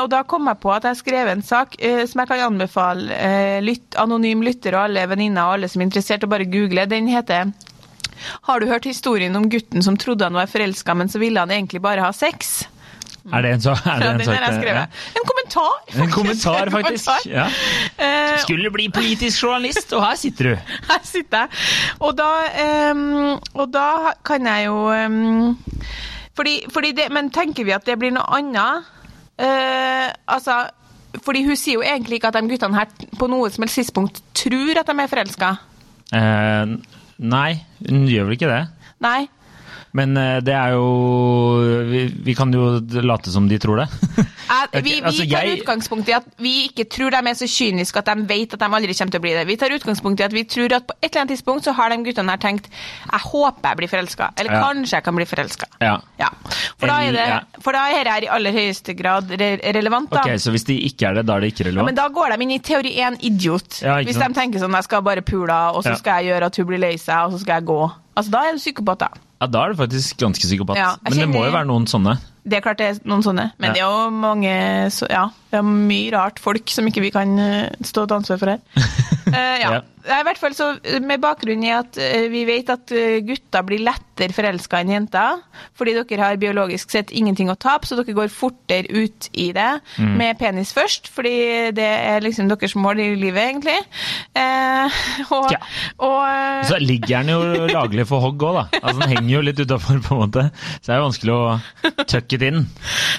Og 0.00 0.08
da 0.12 0.22
kom 0.22 0.46
jeg 0.46 0.60
på 0.62 0.70
at 0.72 0.86
jeg 0.86 1.00
skrev 1.00 1.28
en 1.32 1.42
sak 1.42 1.74
eh, 1.82 2.04
som 2.06 2.22
jeg 2.22 2.30
kan 2.30 2.44
anbefale 2.46 3.10
eh, 3.16 3.58
lytt, 3.64 3.96
anonym 3.98 4.42
lytter 4.46 4.76
og 4.78 4.84
alle 4.86 5.06
venninner 5.10 5.42
og 5.50 5.58
alle 5.58 5.68
som 5.72 5.82
er 5.82 5.88
interessert, 5.90 6.24
å 6.24 6.30
bare 6.30 6.46
google. 6.46 6.86
Den 6.86 7.10
heter 7.10 7.50
Har 8.46 8.60
du 8.60 8.66
hørt 8.70 8.84
historien 8.86 9.34
om 9.36 9.48
gutten 9.50 9.82
som 9.82 9.96
trodde 9.96 10.24
han 10.28 10.34
var 10.38 10.46
forelska, 10.46 10.94
men 10.94 11.08
så 11.08 11.18
ville 11.18 11.40
han 11.40 11.50
egentlig 11.50 11.80
bare 11.82 12.04
ha 12.06 12.12
sex? 12.12 12.68
Er 13.28 13.42
det 13.44 13.50
en 13.52 13.60
så, 13.60 13.74
Er 13.84 14.00
det 14.00 14.10
en, 14.10 14.24
sak 14.24 14.64
ja. 14.64 14.86
En 15.16 15.26
kommentar, 15.28 15.74
faktisk. 15.84 16.02
En 16.04 16.10
kommentar, 16.10 16.70
faktisk. 16.76 17.26
Ja. 17.28 17.46
Eh, 17.98 18.38
Skulle 18.40 18.70
bli 18.72 18.88
politisk 18.88 19.42
journalist, 19.42 19.92
og 19.92 20.06
her 20.06 20.16
sitter 20.16 20.44
du. 20.50 20.54
Her 20.90 21.04
sitter 21.04 21.38
jeg. 21.38 21.48
Og 22.00 22.16
da, 22.18 22.30
um, 22.92 23.40
og 23.54 23.72
da 23.72 24.14
kan 24.24 24.46
jeg 24.46 24.66
jo 24.66 24.88
um, 24.88 25.58
fordi, 26.36 26.60
fordi 26.72 26.92
det, 26.96 27.10
Men 27.12 27.30
tenker 27.30 27.64
vi 27.64 27.76
at 27.76 27.86
det 27.86 27.98
blir 27.98 28.14
noe 28.14 28.24
annet? 28.38 28.88
Uh, 29.40 30.08
altså 30.28 30.66
fordi 31.24 31.42
hun 31.42 31.56
sier 31.58 31.80
jo 31.80 31.82
egentlig 31.82 32.20
ikke 32.20 32.30
at 32.30 32.36
de 32.38 32.48
guttene 32.48 32.76
her 32.76 32.90
på 33.18 33.26
noe 33.26 33.48
som 33.50 33.64
helst 33.64 33.80
tidspunkt 33.80 34.20
tror 34.36 34.78
at 34.78 34.86
de 34.86 34.94
er 35.02 35.10
forelska. 35.10 35.48
Uh, 36.14 36.78
nei, 37.18 37.60
hun 37.88 38.06
gjør 38.08 38.28
vel 38.28 38.38
ikke 38.38 38.50
det? 38.50 38.62
Nei. 39.02 39.26
Men 39.92 40.16
eh, 40.16 40.38
det 40.46 40.54
er 40.54 40.74
jo 40.76 40.84
vi, 41.90 42.04
vi 42.30 42.34
kan 42.38 42.52
jo 42.54 42.78
late 43.02 43.32
som 43.34 43.48
de 43.50 43.58
tror 43.58 43.82
det. 43.82 43.88
Vi, 44.74 44.80
vi 44.82 44.92
altså, 45.06 45.22
tar 45.30 45.44
jeg- 45.46 45.60
utgangspunkt 45.60 46.08
i 46.10 46.12
at 46.12 46.24
vi 46.42 46.50
ikke 46.66 46.84
tror 46.90 47.12
de 47.14 47.18
er 47.30 47.36
så 47.38 47.46
kyniske 47.48 48.00
at 48.02 48.08
de 48.10 48.24
vet 48.28 48.52
at 48.56 48.60
de 48.60 48.66
aldri 48.66 48.94
kommer 48.98 49.12
til 49.14 49.20
å 49.20 49.22
bli 49.22 49.32
det. 49.36 49.44
Vi 49.48 49.54
tar 49.56 49.72
utgangspunkt 49.72 50.20
i 50.20 50.24
at 50.26 50.34
vi 50.34 50.42
tror 50.44 50.74
at 50.74 50.84
på 50.88 50.94
et 50.98 51.06
eller 51.08 51.20
annet 51.22 51.32
tidspunkt 51.36 51.64
så 51.68 51.72
har 51.78 51.92
de 51.94 51.98
guttene 52.04 52.34
her 52.34 52.40
tenkt 52.42 52.66
jeg 52.70 53.22
håper 53.30 53.68
jeg 53.70 53.78
blir 53.80 53.90
forelska, 53.92 54.28
eller 54.36 54.52
Ja. 54.56 54.60
kanskje 54.66 54.98
jeg 54.98 55.06
kan 55.06 55.16
bli 55.16 55.26
forelska. 55.30 55.68
Ja. 55.80 55.94
Ja. 56.18 56.28
For 56.82 56.90
da 56.90 56.98
er 57.06 57.14
det, 57.16 57.28
for 57.62 57.78
da 57.78 57.84
er 57.94 58.04
dette 58.10 58.26
i 58.26 58.30
aller 58.36 58.52
høyeste 58.58 58.96
grad 58.98 59.30
re 59.30 59.50
relevant, 59.78 60.10
da. 60.10 60.26
Ok, 60.26 60.34
Så 60.42 60.50
hvis 60.54 60.66
de 60.66 60.76
ikke 60.90 61.08
er 61.08 61.14
det, 61.20 61.26
da 61.30 61.38
er 61.38 61.46
det 61.46 61.52
ikke 61.54 61.68
relevant? 61.70 61.86
Ja, 61.86 61.88
men 61.92 62.00
da 62.02 62.08
går 62.20 62.34
de 62.36 62.42
inn 62.48 62.56
i 62.58 62.60
teori 62.72 62.94
1 63.06 63.22
idiot. 63.30 63.80
Hvis 64.04 64.18
de 64.18 64.32
tenker 64.34 64.58
sånn 64.60 64.74
jeg 64.76 64.84
skal 64.90 65.02
bare 65.06 65.22
pule 65.22 65.62
og 65.78 65.82
så 65.86 65.94
skal 65.98 66.20
jeg 66.24 66.34
gjøre 66.34 66.50
at 66.50 66.56
hun 66.60 66.66
blir 66.74 66.82
lei 66.90 66.96
seg, 66.98 67.26
og 67.30 67.32
så 67.38 67.42
skal 67.46 67.60
jeg 67.62 67.70
gå. 67.70 67.82
Altså, 68.18 68.30
Da 68.34 68.44
er 68.48 68.52
du 68.58 68.58
psykopat, 68.66 68.98
da. 69.06 69.08
Ja, 69.40 69.46
Da 69.48 69.62
er 69.64 69.72
du 69.72 69.76
faktisk 69.80 70.18
ganske 70.20 70.44
psykopat. 70.44 70.76
Ja, 70.76 70.90
Men 71.02 71.12
det 71.18 71.28
må 71.32 71.44
jo 71.46 71.52
være 71.54 71.66
noen 71.66 71.86
sånne. 71.88 72.18
Det 72.44 72.58
er 72.58 72.60
klart 72.64 72.78
det 72.78 72.86
er 72.90 72.98
noen 73.08 73.22
sånne, 73.24 73.50
men 73.58 73.68
Ja. 73.68 73.72
det 73.72 73.80
er 73.80 73.86
jo 73.88 74.10
mange 74.10 74.52
så, 74.92 75.06
Ja, 75.10 75.28
det 75.50 75.58
er 75.58 75.66
mye 75.66 76.10
rart 76.14 76.38
folk 76.42 76.70
som 76.70 76.86
ikke 76.86 77.02
vi 77.02 77.12
kan 77.14 77.32
eh, 77.42 77.70
stå 77.82 78.06
til 78.06 78.20
ansvar 78.20 78.38
for 78.42 78.52
her. 78.54 78.60
Uh, 79.30 79.56
ja. 79.64 79.80
I 80.00 80.22
hvert 80.24 80.38
fall 80.40 80.54
så 80.56 80.66
Med 81.04 81.20
bakgrunn 81.20 81.60
i 81.66 81.68
at 81.76 81.98
eh, 82.00 82.24
vi 82.32 82.46
vet 82.48 82.70
at 82.72 82.88
gutter 83.26 83.66
blir 83.68 83.82
lettere 83.84 84.32
forelska 84.32 84.80
enn 84.80 84.94
jenter, 84.94 85.42
fordi 85.76 85.92
dere 85.98 86.24
har 86.24 86.38
biologisk 86.40 86.90
sett 86.94 87.12
ingenting 87.12 87.50
å 87.52 87.56
tape, 87.60 87.86
så 87.86 87.98
dere 87.98 88.14
går 88.16 88.32
fortere 88.32 88.88
ut 88.88 89.28
i 89.36 89.50
det 89.56 89.68
Mm. 90.00 90.16
med 90.16 90.38
penis 90.38 90.70
først, 90.74 91.08
fordi 91.12 91.70
det 91.76 91.84
er 91.84 92.22
liksom 92.24 92.48
deres 92.50 92.74
mål 92.78 93.00
i 93.02 93.08
livet, 93.18 93.42
egentlig. 93.50 93.76
Uh, 94.36 94.88
og, 95.36 95.50
Ja. 95.52 95.58
og 95.98 96.18
uh... 96.24 96.64
Så 96.68 96.78
ligger 96.80 97.20
den 97.22 97.32
jo 97.34 97.66
laglig 97.70 98.06
for 98.08 98.22
hogg 98.24 98.42
òg, 98.42 98.56
da. 98.60 98.80
Altså 98.80 99.00
Den 99.00 99.12
henger 99.14 99.32
jo 99.34 99.42
litt 99.46 99.60
utafor, 99.60 100.00
på 100.04 100.16
en 100.16 100.22
måte. 100.24 100.46
Så 100.80 100.88
det 100.88 100.94
er 100.94 101.00
jo 101.00 101.06
vanskelig 101.08 101.36
å 101.36 102.04
tucke 102.06 102.38
it 102.38 102.46
in. 102.48 102.64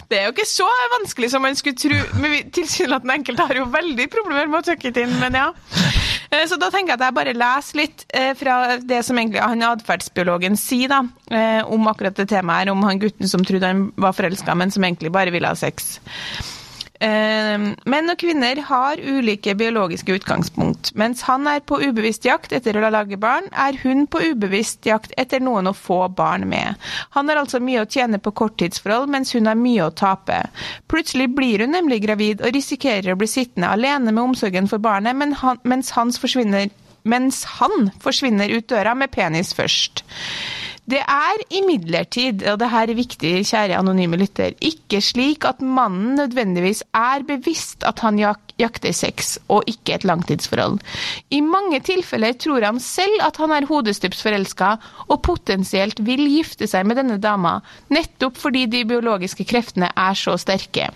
Det 0.10 0.20
er 0.20 0.28
jo 0.30 0.34
ikke 0.36 0.48
så 0.50 0.70
vanskelig 0.98 1.32
som 1.34 1.46
man 1.46 1.58
skulle 1.60 1.78
tro. 1.82 2.02
Men 2.22 2.52
tilsynelatende 2.54 3.18
enkelte 3.20 3.48
har 3.50 3.60
jo 3.62 3.68
veldig 3.74 4.08
problemer 4.14 4.50
med 4.52 4.62
å 4.62 4.68
tøkke 4.72 4.94
det 4.94 5.08
inn, 5.08 5.18
men 5.22 5.38
ja. 5.40 5.50
Eh, 6.32 6.46
Så 6.48 6.56
da 6.62 6.70
tenker 6.72 6.94
jeg 6.94 7.00
at 7.00 7.08
jeg 7.08 7.18
bare 7.18 7.36
leser 7.36 7.82
litt 7.82 8.06
eh, 8.14 8.32
fra 8.40 8.78
det 8.78 9.02
som 9.08 9.18
egentlig 9.20 9.44
han 9.44 9.66
atferdsbiologen 9.68 10.56
sier 10.60 10.92
da, 10.92 11.02
eh, 11.34 11.60
om 11.68 11.92
akkurat 11.92 12.16
det 12.16 12.30
temaet 12.32 12.66
her, 12.66 12.74
om 12.76 12.86
han 12.88 13.02
gutten 13.02 13.28
som 13.28 13.44
trodde 13.48 13.68
han 13.68 13.90
var 14.00 14.16
forelska, 14.16 14.56
men 14.56 14.72
som 14.72 14.86
egentlig 14.88 15.12
bare 15.12 15.34
ville 15.34 15.52
ha 15.52 15.58
sex. 15.60 15.98
Eh, 17.02 17.64
Menn 17.90 18.14
og 18.14 18.20
kvinner 18.22 18.60
har 18.68 19.00
ulike 19.02 19.56
biologiske 19.58 20.14
utgangspunkt. 20.20 20.92
Mens 21.00 21.24
han 21.26 21.48
er 21.50 21.64
på 21.66 21.80
ubevisst 21.82 22.28
jakt 22.28 22.54
etter 22.54 22.78
å 22.78 22.92
lage 22.94 23.18
barn, 23.22 23.48
er 23.52 23.80
hun 23.82 24.06
på 24.12 24.22
ubevisst 24.32 24.86
jakt 24.86 25.16
etter 25.18 25.42
noen 25.42 25.72
å 25.72 25.76
få 25.78 26.04
barn 26.14 26.46
med. 26.52 26.78
Han 27.18 27.32
har 27.32 27.42
altså 27.42 27.62
mye 27.64 27.82
å 27.82 27.90
tjene 27.90 28.22
på 28.22 28.36
korttidsforhold, 28.44 29.10
mens 29.10 29.34
hun 29.34 29.50
har 29.50 29.58
mye 29.58 29.88
å 29.88 29.96
tape. 29.98 30.44
Plutselig 30.92 31.32
blir 31.34 31.66
hun 31.66 31.74
nemlig 31.74 32.04
gravid 32.06 32.46
og 32.46 32.54
risikerer 32.54 33.16
å 33.16 33.20
bli 33.20 33.30
sittende 33.32 33.74
alene 33.74 34.14
med 34.14 34.24
omsorgen 34.24 34.70
for 34.70 34.84
barnet, 34.84 35.18
men 35.18 35.34
han, 35.42 35.62
mens, 35.66 35.94
mens 37.02 37.44
han 37.58 37.90
forsvinner 38.04 38.54
ut 38.54 38.70
døra 38.70 38.94
med 38.98 39.10
penis 39.16 39.56
først. 39.58 40.06
Det 40.92 41.00
er 41.00 41.42
imidlertid, 41.56 42.42
og 42.52 42.58
det 42.60 42.68
her 42.68 42.90
er 42.92 42.98
viktig, 42.98 43.30
kjære 43.48 43.78
anonyme 43.80 44.18
lytter, 44.20 44.58
ikke 44.60 45.00
slik 45.00 45.46
at 45.48 45.62
mannen 45.64 46.18
nødvendigvis 46.20 46.82
er 46.92 47.24
bevisst 47.28 47.86
at 47.88 48.02
han 48.04 48.20
jak 48.20 48.52
jakter 48.60 48.92
sex, 48.92 49.38
og 49.48 49.64
ikke 49.72 49.96
et 49.96 50.04
langtidsforhold. 50.06 50.82
I 51.32 51.40
mange 51.42 51.80
tilfeller 51.88 52.36
tror 52.38 52.66
han 52.68 52.82
selv 52.84 53.24
at 53.24 53.40
han 53.40 53.56
er 53.56 53.70
hodestups 53.70 54.22
forelska, 54.26 54.74
og 55.08 55.22
potensielt 55.26 56.04
vil 56.06 56.28
gifte 56.28 56.68
seg 56.68 56.86
med 56.86 57.00
denne 57.00 57.22
dama, 57.24 57.60
nettopp 57.90 58.38
fordi 58.42 58.68
de 58.70 58.84
biologiske 58.92 59.48
kreftene 59.48 59.94
er 59.96 60.20
så 60.20 60.36
sterke. 60.42 60.92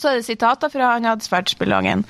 Så 0.00 0.08
er 0.10 0.20
det 0.20 0.26
sitater 0.26 0.72
fra 0.72 0.94
han 0.94 1.08
atferdsbiologen. 1.10 2.06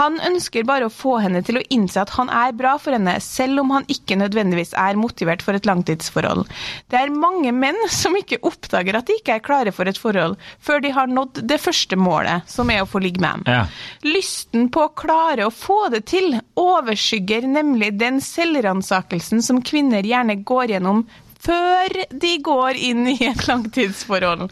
Han 0.00 0.18
ønsker 0.26 0.66
bare 0.66 0.88
å 0.88 0.92
få 0.92 1.18
henne 1.22 1.42
til 1.46 1.60
å 1.60 1.64
innse 1.74 2.00
at 2.02 2.10
han 2.16 2.32
er 2.34 2.56
bra 2.58 2.74
for 2.82 2.96
henne, 2.96 3.14
selv 3.22 3.62
om 3.62 3.70
han 3.76 3.86
ikke 3.92 4.18
nødvendigvis 4.18 4.74
er 4.78 4.98
motivert 4.98 5.44
for 5.46 5.54
et 5.54 5.68
langtidsforhold. 5.68 6.48
Det 6.90 6.98
er 6.98 7.14
mange 7.14 7.52
menn 7.54 7.78
som 7.94 8.16
ikke 8.18 8.40
oppdager 8.48 8.98
at 8.98 9.06
de 9.06 9.18
ikke 9.20 9.38
er 9.38 9.44
klare 9.44 9.74
for 9.74 9.90
et 9.90 10.00
forhold, 10.00 10.34
før 10.58 10.82
de 10.82 10.92
har 10.96 11.10
nådd 11.12 11.44
det 11.48 11.60
første 11.62 11.98
målet, 11.98 12.48
som 12.50 12.70
er 12.74 12.82
å 12.82 12.90
få 12.90 13.02
ligge 13.04 13.22
med 13.22 13.36
ham. 13.36 13.46
Ja. 13.46 13.62
Lysten 14.06 14.68
på 14.74 14.88
å 14.88 14.92
klare 14.98 15.46
å 15.46 15.54
få 15.54 15.84
det 15.94 16.04
til 16.10 16.34
overskygger 16.58 17.46
nemlig 17.46 17.94
den 18.00 18.18
selvransakelsen 18.24 19.44
som 19.44 19.62
kvinner 19.62 20.06
gjerne 20.06 20.40
går 20.48 20.74
gjennom 20.74 21.06
før 21.48 21.96
de 22.12 22.34
går 22.44 22.78
inn 22.90 23.06
i 23.14 23.16
et 23.30 23.46
langtidsforhold. 23.48 24.48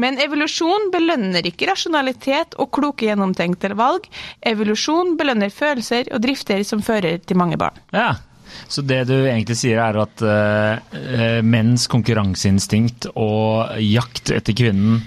Men 0.00 0.20
evolusjon 0.22 0.90
belønner 0.94 1.48
ikke 1.48 1.70
rasjonalitet 1.70 2.58
og 2.60 2.72
kloke 2.76 3.08
gjennomtenkte 3.08 3.72
valg. 3.78 4.06
Evolusjon 4.44 5.16
belønner 5.20 5.52
følelser 5.54 6.12
og 6.12 6.22
drifter 6.24 6.62
som 6.66 6.84
fører 6.84 7.20
til 7.24 7.40
mange 7.40 7.60
barn. 7.60 7.82
Ja. 7.94 8.14
Så 8.68 8.84
det 8.86 9.00
du 9.08 9.16
egentlig 9.16 9.56
sier 9.58 9.80
er 9.82 9.96
at 9.98 10.22
eh, 10.24 11.40
menns 11.42 11.88
konkurranseinstinkt 11.90 13.08
og 13.18 13.74
jakt 13.82 14.30
etter 14.34 14.56
kvinnen 14.56 15.02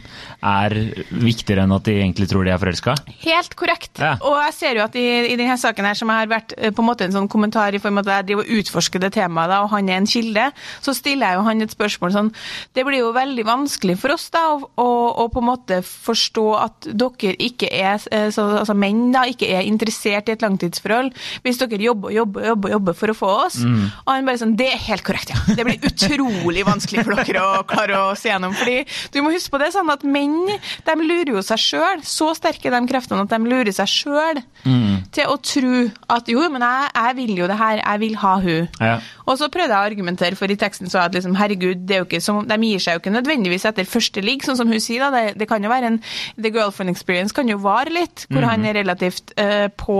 er 0.46 0.74
viktigere 1.10 1.64
enn 1.66 1.74
at 1.74 1.88
de 1.88 1.96
egentlig 1.98 2.28
tror 2.30 2.46
de 2.46 2.52
er 2.54 2.62
forelska? 2.62 2.94
Helt 3.24 3.56
korrekt. 3.58 3.98
Ja. 3.98 4.16
Og 4.22 4.38
jeg 4.46 4.54
ser 4.58 4.78
jo 4.78 4.84
at 4.86 4.96
i, 5.00 5.06
i 5.34 5.38
denne 5.40 5.58
saken 5.58 5.88
her, 5.90 5.98
som 5.98 6.12
har 6.14 6.30
vært 6.30 6.54
eh, 6.58 6.72
på 6.72 6.84
en 6.84 6.90
måte 6.90 7.08
en 7.08 7.16
sånn 7.16 7.30
kommentar 7.32 7.74
i 7.74 7.82
form 7.82 7.98
av 8.02 8.08
at 8.08 8.20
jeg 8.20 8.28
driver 8.30 8.46
og 8.46 8.62
utforsker 8.62 9.04
det 9.04 9.12
temaet, 9.18 9.52
da, 9.52 9.62
og 9.66 9.72
han 9.74 9.90
er 9.90 10.02
en 10.02 10.10
kilde, 10.10 10.50
så 10.86 10.94
stiller 10.96 11.34
jeg 11.34 11.40
jo 11.40 11.46
han 11.48 11.66
et 11.66 11.74
spørsmål 11.74 12.14
sånn 12.14 12.32
Det 12.76 12.86
blir 12.86 13.02
jo 13.02 13.12
veldig 13.16 13.46
vanskelig 13.48 13.98
for 14.02 14.14
oss 14.14 14.28
da, 14.34 14.44
å, 14.54 14.88
å, 14.88 15.28
på 15.34 15.42
en 15.42 15.50
måte 15.50 15.82
forstå 15.86 16.46
at 16.62 16.90
dere 16.92 17.34
ikke 17.48 17.72
er, 17.74 18.02
eh, 18.14 18.30
så, 18.34 18.46
altså 18.62 18.78
menn 18.78 19.10
da, 19.16 19.26
ikke 19.30 19.50
er 19.50 19.66
interessert 19.66 20.30
i 20.30 20.36
et 20.36 20.46
langtidsforhold, 20.46 21.14
hvis 21.46 21.62
dere 21.64 21.82
jobber 21.82 22.12
og 22.12 22.18
jobber, 22.20 22.48
jobber, 22.52 22.76
jobber 22.78 22.98
for 22.98 23.14
å 23.14 23.18
få 23.18 23.32
oss. 23.48 23.60
Og 23.64 24.10
han 24.12 24.28
bare 24.28 24.40
sånn 24.42 24.56
Det 24.58 24.68
er 24.74 24.80
helt 24.88 25.04
korrekt, 25.06 25.32
ja. 25.34 25.40
Det 25.58 25.66
blir 25.66 25.84
utrolig 25.88 26.64
vanskelig 26.68 27.06
for 27.08 27.18
dere 27.18 27.44
å 27.44 27.64
klare 27.68 28.00
å 28.10 28.16
se 28.18 28.30
gjennom. 28.30 28.56
fordi 28.58 28.84
du 29.14 29.22
må 29.24 29.32
huske 29.34 29.54
på 29.54 29.62
det 29.62 29.72
sånn 29.76 29.90
at 29.94 30.04
menn 30.08 30.27
de 30.88 30.98
lurer 31.02 31.34
jo 31.36 31.44
seg 31.46 31.62
sjøl. 31.62 32.04
Så 32.08 32.32
sterke 32.38 32.70
er 32.70 32.78
de 32.78 32.92
kreftene 32.92 33.26
at 33.26 33.34
de 33.34 33.52
lurer 33.52 33.74
seg 33.76 33.92
sjøl 33.92 34.42
til 35.16 35.32
å 35.32 35.38
tro 35.44 35.84
at 36.14 36.32
jo, 36.32 36.44
men 36.52 36.64
jeg, 36.66 36.90
jeg 36.96 37.18
vil 37.22 37.34
jo 37.42 37.48
det 37.50 37.58
her, 37.60 37.82
jeg 37.82 38.04
vil 38.04 38.18
ha 38.22 38.34
hun. 38.44 38.68
Ja. 38.82 38.98
Og 39.28 39.40
så 39.40 39.50
prøvde 39.52 39.76
jeg 39.76 39.84
å 39.84 39.92
argumentere 39.92 40.40
for 40.40 40.52
i 40.52 40.58
teksten 40.60 40.92
så 40.92 41.02
at 41.04 41.16
liksom, 41.16 41.36
herregud, 41.40 41.84
det 41.88 41.98
er 41.98 42.04
jo 42.04 42.08
ikke 42.08 42.22
som, 42.24 42.42
de 42.48 42.58
gir 42.64 42.84
seg 42.84 42.98
jo 42.98 43.02
ikke 43.02 43.16
nødvendigvis 43.16 43.68
etter 43.68 43.88
første 43.88 44.24
ligg, 44.24 44.46
sånn 44.46 44.60
som 44.60 44.72
hun 44.72 44.84
sier. 44.84 45.04
da, 45.04 45.12
Det, 45.12 45.38
det 45.42 45.50
kan 45.50 45.64
jo 45.64 45.72
være 45.72 45.92
en 45.92 46.00
The 46.38 46.52
girlfriend 46.54 46.94
experience 46.94 47.36
kan 47.36 47.50
jo 47.52 47.60
vare 47.64 47.92
litt, 47.94 48.26
hvor 48.32 48.48
han 48.48 48.66
er 48.68 48.78
relativt 48.80 49.34
uh, 49.40 49.68
på. 49.76 50.00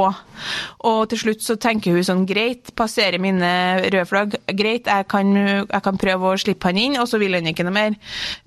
Og 0.88 1.02
til 1.12 1.22
slutt 1.24 1.44
så 1.44 1.58
tenker 1.60 1.96
hun 1.96 2.08
sånn 2.08 2.26
greit, 2.30 2.72
passerer 2.78 3.20
mine 3.22 3.52
røde 3.88 4.06
flagg, 4.08 4.38
greit, 4.48 4.88
jeg 4.88 5.08
kan, 5.12 5.34
jeg 5.38 5.84
kan 5.84 6.00
prøve 6.00 6.32
å 6.32 6.40
slippe 6.40 6.72
han 6.72 6.80
inn, 6.82 7.00
og 7.02 7.10
så 7.10 7.20
vil 7.22 7.36
han 7.38 7.52
ikke 7.52 7.68
noe 7.68 7.76
mer. 7.76 7.98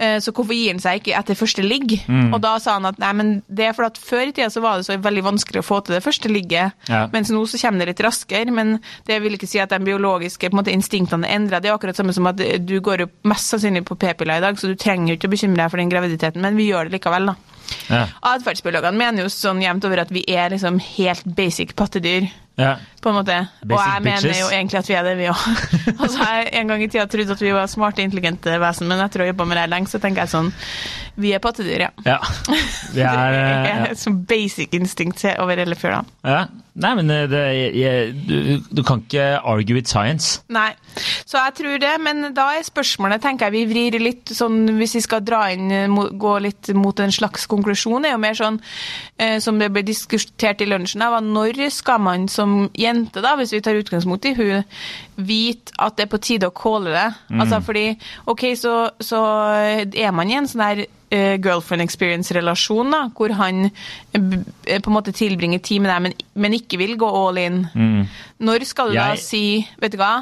Uh, 0.01 0.17
så 0.23 0.33
hvorfor 0.33 0.57
gir 0.57 0.73
han 0.73 0.83
seg 0.83 1.03
ikke 1.03 1.17
etter 1.21 1.39
første 1.39 1.67
ligg? 1.71 1.95
Og 2.35 2.39
da 2.45 2.57
sa 2.62 2.75
han 2.79 2.89
at 2.91 2.99
nei, 3.00 3.12
men 3.17 3.31
det 3.49 3.69
er 3.71 3.77
fordi 3.77 3.91
at 3.93 4.00
før 4.11 4.25
i 4.29 4.33
tida 4.37 4.50
så 4.53 4.62
var 4.65 4.77
det 4.81 4.87
så 4.89 4.97
veldig 5.00 5.23
vanskelig 5.29 5.62
å 5.62 5.67
få 5.67 5.79
til 5.87 5.97
det 5.97 6.03
første 6.05 6.29
ligget, 6.33 6.73
Ja. 6.91 7.07
mens 7.12 7.31
nå 7.31 7.41
så 7.49 7.61
kommer 7.62 7.85
det 7.85 7.95
litt 7.95 8.05
raskere, 8.07 8.50
men 8.53 8.77
det 9.07 9.21
vil 9.23 9.39
ikke 9.39 9.49
si 9.49 9.61
at 9.62 9.71
de 9.73 9.79
biologiske 9.87 10.50
måte, 10.53 10.75
instinktene 10.75 11.29
er 11.31 11.39
endra. 11.39 11.61
Det 11.62 11.71
er 11.71 11.79
akkurat 11.79 11.97
samme 11.97 12.12
som 12.17 12.27
at 12.31 12.37
du 12.67 12.77
går 12.81 13.05
jo 13.07 13.09
mest 13.31 13.49
sannsynlig 13.55 13.85
på 13.89 13.97
p-piller 13.99 14.39
i 14.39 14.45
dag, 14.45 14.59
så 14.61 14.69
du 14.69 14.75
trenger 14.77 15.15
jo 15.15 15.19
ikke 15.21 15.31
å 15.31 15.35
bekymre 15.37 15.62
deg 15.65 15.71
for 15.71 15.79
den 15.83 15.91
graviditeten, 15.95 16.41
men 16.43 16.57
vi 16.57 16.69
gjør 16.73 16.91
det 16.91 16.99
likevel, 17.00 17.27
da. 17.33 17.37
Ja. 17.89 18.07
Atferdsbiologene 18.35 18.99
mener 18.99 19.23
jo 19.23 19.31
sånn 19.31 19.61
jevnt 19.62 19.85
over 19.87 20.03
at 20.03 20.11
vi 20.11 20.25
er 20.29 20.50
liksom 20.50 20.81
helt 20.97 21.25
basic 21.39 21.77
pattedyr. 21.79 22.27
ja. 22.59 22.77
På 23.00 23.09
en 23.09 23.16
måte. 23.16 23.37
og 23.64 23.71
jeg 23.73 23.92
jeg 23.95 24.02
mener 24.04 24.38
jo 24.40 24.49
egentlig 24.52 24.78
at 24.78 24.88
vi 24.90 24.97
er 24.99 25.07
det, 25.07 25.14
vi 25.16 25.28
òg. 25.33 25.45
altså, 26.02 26.19
jeg 26.21 26.50
en 26.61 26.73
gang 26.73 26.83
i 26.85 26.88
tida 26.88 27.07
trodde 27.09 27.37
at 27.37 27.45
vi 27.45 27.52
var 27.57 27.71
smarte, 27.73 28.04
intelligente 28.04 28.57
vesen, 28.61 28.90
men 28.90 29.00
etter 29.00 29.23
å 29.23 29.25
ha 29.25 29.33
jobba 29.33 29.47
med 29.49 29.61
det 29.61 29.69
lenge, 29.73 29.88
så 29.88 30.00
tenker 30.02 30.26
jeg 30.26 30.35
sånn 30.35 30.50
Vi 31.21 31.33
er 31.37 31.40
pattedyr, 31.42 31.87
ja. 31.87 31.90
ja. 32.04 32.19
Vi 32.97 33.04
er 33.04 33.38
eh, 33.38 33.47
ja. 33.47 33.61
Det 33.64 33.95
er 33.95 34.00
Som 34.00 34.21
basic 34.28 34.76
instinkt 34.76 35.25
over 35.38 35.64
hele 35.64 35.78
fjøla. 35.78 36.04
ja. 36.28 36.45
Nei, 36.80 36.90
men 36.97 37.11
eh, 37.12 37.26
det, 37.28 37.40
jeg, 37.76 38.12
du, 38.28 38.37
du 38.71 38.83
kan 38.87 39.02
ikke 39.02 39.25
argue 39.38 39.76
with 39.76 39.90
science. 39.90 40.40
Nei, 40.52 40.71
så 41.28 41.40
jeg 41.42 41.57
tror 41.59 41.80
det, 41.83 41.92
men 42.02 42.30
da 42.37 42.47
er 42.57 42.66
spørsmålet, 42.66 43.23
tenker 43.25 43.49
jeg 43.49 43.57
vi 43.57 43.64
vrir 43.73 43.99
litt 44.02 44.33
sånn, 44.35 44.62
hvis 44.78 44.95
vi 45.00 45.04
skal 45.04 45.25
dra 45.26 45.42
inn, 45.54 45.69
eh, 45.75 45.99
gå 46.21 46.35
litt 46.45 46.71
mot 46.78 47.02
en 47.02 47.14
slags 47.14 47.49
konklusjon, 47.50 48.07
er 48.07 48.14
jo 48.14 48.23
mer 48.23 48.38
sånn, 48.38 48.61
eh, 49.19 49.38
som 49.42 49.59
det 49.61 49.73
ble 49.75 49.85
diskutert 49.87 50.62
i 50.62 50.71
lunsjen, 50.71 51.04
var 51.11 51.25
når 51.26 51.66
skal 51.75 52.00
man 52.02 52.28
som 52.30 52.62
jente 52.78 52.90
da, 53.15 53.35
hvis 53.39 53.53
vi 53.55 53.61
tar 53.65 53.79
utgangspunkt 53.79 54.29
i 54.31 54.35
hun, 54.39 54.65
vite 55.17 55.75
at 55.79 55.97
det 55.99 56.07
er 56.07 56.13
på 56.13 56.21
tide 56.23 56.49
å 56.49 56.55
calle 56.57 56.95
det? 56.95 57.09
Altså 57.41 57.61
fordi, 57.65 57.85
ok, 58.31 58.47
så, 58.59 58.75
så 59.01 59.21
er 59.85 60.17
man 60.17 60.31
i 60.31 60.39
en 60.39 60.49
sånn 60.51 60.65
der 60.65 60.83
uh, 60.87 61.37
girlfriend 61.43 61.85
experience-relasjon, 61.85 62.91
da, 62.95 63.05
hvor 63.17 63.35
han 63.39 63.69
uh, 63.69 64.13
på 64.15 64.91
en 64.91 64.97
måte 64.97 65.15
tilbringer 65.17 65.63
tid 65.65 65.85
med 65.85 65.93
deg, 65.93 66.03
men, 66.09 66.19
men 66.35 66.59
ikke 66.61 66.81
vil 66.81 66.97
gå 67.01 67.09
all 67.23 67.41
in. 67.41 67.65
Når 68.41 68.69
skal 68.69 68.93
du 68.93 69.01
da 69.01 69.15
si, 69.21 69.65
vet 69.81 69.97
du 69.97 70.01
hva, 70.01 70.15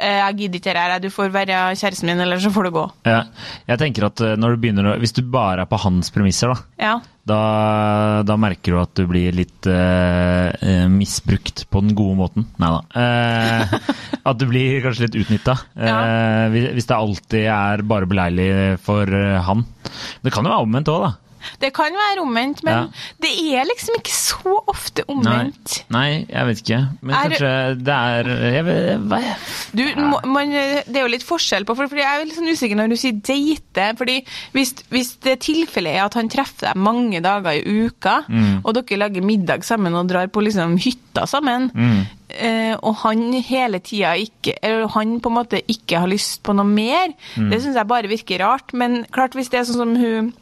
'jeg 0.00 0.36
gidder 0.38 0.60
ikke 0.60 0.72
dette, 0.72 1.02
du 1.04 1.12
får 1.12 1.32
være 1.34 1.56
kjæresten 1.76 2.08
min, 2.08 2.20
eller 2.24 2.40
så 2.40 2.48
får 2.52 2.68
du 2.68 2.70
gå'. 2.72 2.86
Ja. 3.04 3.22
Jeg 3.68 3.78
tenker 3.82 4.06
at 4.08 4.22
når 4.40 4.56
du 4.56 4.62
begynner 4.62 4.96
Hvis 4.98 5.12
du 5.12 5.22
bare 5.22 5.60
er 5.60 5.68
på 5.68 5.76
hans 5.76 6.10
premisser, 6.10 6.54
da, 6.54 6.62
Ja. 6.80 7.00
Da, 7.30 7.40
da 8.26 8.36
merker 8.40 8.74
du 8.74 8.80
at 8.82 8.92
du 8.98 9.04
blir 9.10 9.34
litt 9.36 9.68
eh, 9.70 10.50
eh, 10.50 10.86
misbrukt 10.90 11.64
på 11.70 11.82
den 11.84 11.94
gode 11.98 12.18
måten. 12.18 12.46
Nei 12.60 12.70
da. 12.74 12.80
Eh, 13.00 13.74
at 14.20 14.40
du 14.40 14.46
blir 14.50 14.82
kanskje 14.84 15.08
litt 15.08 15.20
utnytta. 15.24 15.58
Eh, 15.90 16.58
hvis 16.74 16.86
det 16.88 16.96
alltid 16.96 17.46
er 17.50 17.82
bare 17.88 18.08
beleilig 18.08 18.50
for 18.84 19.08
eh, 19.16 19.38
han. 19.46 19.64
Det 20.22 20.32
kan 20.34 20.46
jo 20.46 20.52
være 20.52 20.66
omvendt 20.66 20.90
òg, 20.92 21.06
da. 21.06 21.29
Det 21.60 21.72
kan 21.74 21.92
være 21.92 22.20
omvendt, 22.22 22.62
men 22.64 22.74
Ja. 22.74 22.86
det 23.20 23.30
er 23.54 23.64
liksom 23.64 23.94
ikke 23.98 24.12
så 24.14 24.54
ofte 24.68 25.04
omvendt. 25.08 25.84
nei, 25.90 26.26
jeg 26.28 26.46
vet 26.46 26.62
ikke. 26.62 26.80
Men 27.02 27.14
Er- 27.14 27.30
kanskje 27.30 27.84
det 27.84 27.94
er 27.94 28.24
jeg 28.54 28.64
vet, 28.64 29.00
hva? 29.08 29.20
Du, 29.74 29.82
må- 30.00 30.24
man, 30.26 30.50
det 30.50 30.96
er 30.96 31.02
jo 31.02 31.08
litt 31.08 31.22
forskjell 31.26 31.64
på, 31.64 31.76
for, 31.76 31.86
fordi 31.88 32.00
jeg 32.02 32.20
er 32.20 32.24
litt 32.24 32.36
sånn 32.36 32.50
usikker 32.52 32.76
når 32.76 32.88
du 32.90 32.96
sier 32.96 33.12
date. 33.20 33.96
fordi 33.96 34.24
hvis, 34.52 34.74
hvis 34.90 35.16
det 35.20 35.40
tilfellet 35.40 35.94
er 35.96 36.04
at 36.04 36.14
han 36.14 36.28
treffer 36.28 36.68
deg 36.72 36.76
mange 36.76 37.20
dager 37.22 37.52
i 37.52 37.86
uka, 37.86 38.24
Mm. 38.28 38.62
og 38.64 38.74
dere 38.74 38.98
lager 38.98 39.22
middag 39.22 39.62
sammen 39.64 39.94
og 39.94 40.08
drar 40.08 40.26
på 40.28 40.42
liksom 40.42 40.76
hytta 40.78 41.26
sammen, 41.26 41.70
Mm. 41.74 42.06
eh, 42.30 42.76
og 42.82 42.94
han 42.96 43.32
hele 43.32 43.78
tida 43.80 44.14
ikke 44.14 44.54
Eller 44.62 44.86
han 44.88 45.20
på 45.20 45.26
en 45.30 45.34
måte 45.44 45.60
ikke 45.68 45.98
har 45.98 46.06
lyst 46.08 46.42
på 46.42 46.54
noe 46.54 46.64
mer, 46.64 47.08
Mm. 47.36 47.50
det 47.50 47.60
syns 47.62 47.74
jeg 47.74 47.86
bare 47.88 48.08
virker 48.08 48.38
rart. 48.40 48.72
Men 48.72 49.04
klart, 49.10 49.32
hvis 49.32 49.48
det 49.50 49.60
er 49.60 49.64
sånn 49.64 49.76
som 49.76 49.96
hun 49.96 50.32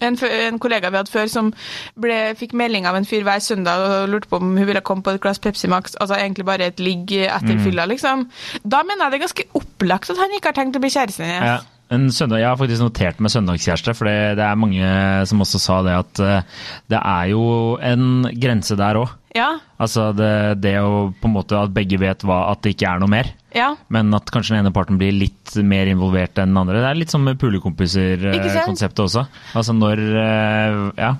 en, 0.00 0.18
en 0.18 0.58
kollega 0.62 0.90
vi 0.90 1.00
hadde 1.00 1.12
før 1.12 1.30
som 1.30 1.52
ble, 2.00 2.18
fikk 2.38 2.56
melding 2.58 2.88
av 2.88 2.98
en 2.98 3.08
fyr 3.08 3.26
hver 3.26 3.42
søndag 3.44 3.84
og 3.84 4.08
lurte 4.12 4.30
på 4.30 4.40
om 4.42 4.56
hun 4.56 4.68
ville 4.68 4.82
komme 4.84 5.04
på 5.04 5.14
et 5.14 5.22
glass 5.22 5.42
Pepsi 5.42 5.70
Max, 5.70 5.94
altså 6.00 6.18
egentlig 6.18 6.46
bare 6.48 6.70
et 6.72 6.82
ligg 6.82 7.12
etter 7.24 7.60
fylla, 7.62 7.86
liksom. 7.90 8.26
Da 8.64 8.82
mener 8.86 9.06
jeg 9.06 9.14
det 9.14 9.20
er 9.20 9.26
ganske 9.28 9.48
opplagt 9.60 10.10
at 10.12 10.20
han 10.20 10.34
ikke 10.36 10.52
har 10.52 10.58
tenkt 10.58 10.78
å 10.78 10.84
bli 10.84 10.92
kjæresten 10.94 11.28
hennes. 11.28 11.54
Ja. 11.54 11.70
En 11.92 12.06
søndag, 12.12 12.40
jeg 12.40 12.48
har 12.48 12.56
faktisk 12.56 12.80
notert 12.80 13.18
med 13.20 13.30
søndagskjæreste, 13.30 13.92
for 13.94 14.08
det, 14.08 14.38
det 14.38 14.44
er 14.46 14.56
mange 14.56 14.92
som 15.28 15.42
også 15.44 15.60
sa 15.60 15.82
det 15.84 15.92
at 15.98 16.22
eh, 16.24 16.62
det 16.90 17.00
er 17.00 17.26
jo 17.34 17.42
en 17.76 18.24
grense 18.40 18.78
der 18.80 19.02
òg. 19.02 19.12
Ja, 19.34 19.58
Altså 19.82 20.10
det, 20.14 20.62
det 20.62 20.76
å 20.80 21.08
på 21.18 21.28
en 21.28 21.34
måte 21.34 21.58
at 21.58 21.72
begge 21.74 21.98
vet 22.00 22.22
hva, 22.26 22.46
at 22.52 22.62
det 22.64 22.76
ikke 22.76 22.92
er 22.92 23.02
noe 23.02 23.10
mer. 23.10 23.32
ja. 23.54 23.72
Men 23.92 24.14
at 24.16 24.30
kanskje 24.32 24.54
den 24.54 24.64
ene 24.64 24.72
parten 24.74 24.98
blir 24.98 25.12
litt 25.14 25.52
mer 25.62 25.86
involvert 25.90 26.38
enn 26.38 26.50
den 26.50 26.58
andre. 26.58 26.80
Det 26.82 26.88
er 26.88 26.98
litt 26.98 27.12
som 27.12 27.22
med 27.26 27.38
pulekompiser-konseptet 27.42 29.02
også. 29.04 29.24
Altså 29.54 29.74
når 29.76 30.00
eh, 30.00 30.78
Ja. 30.98 31.10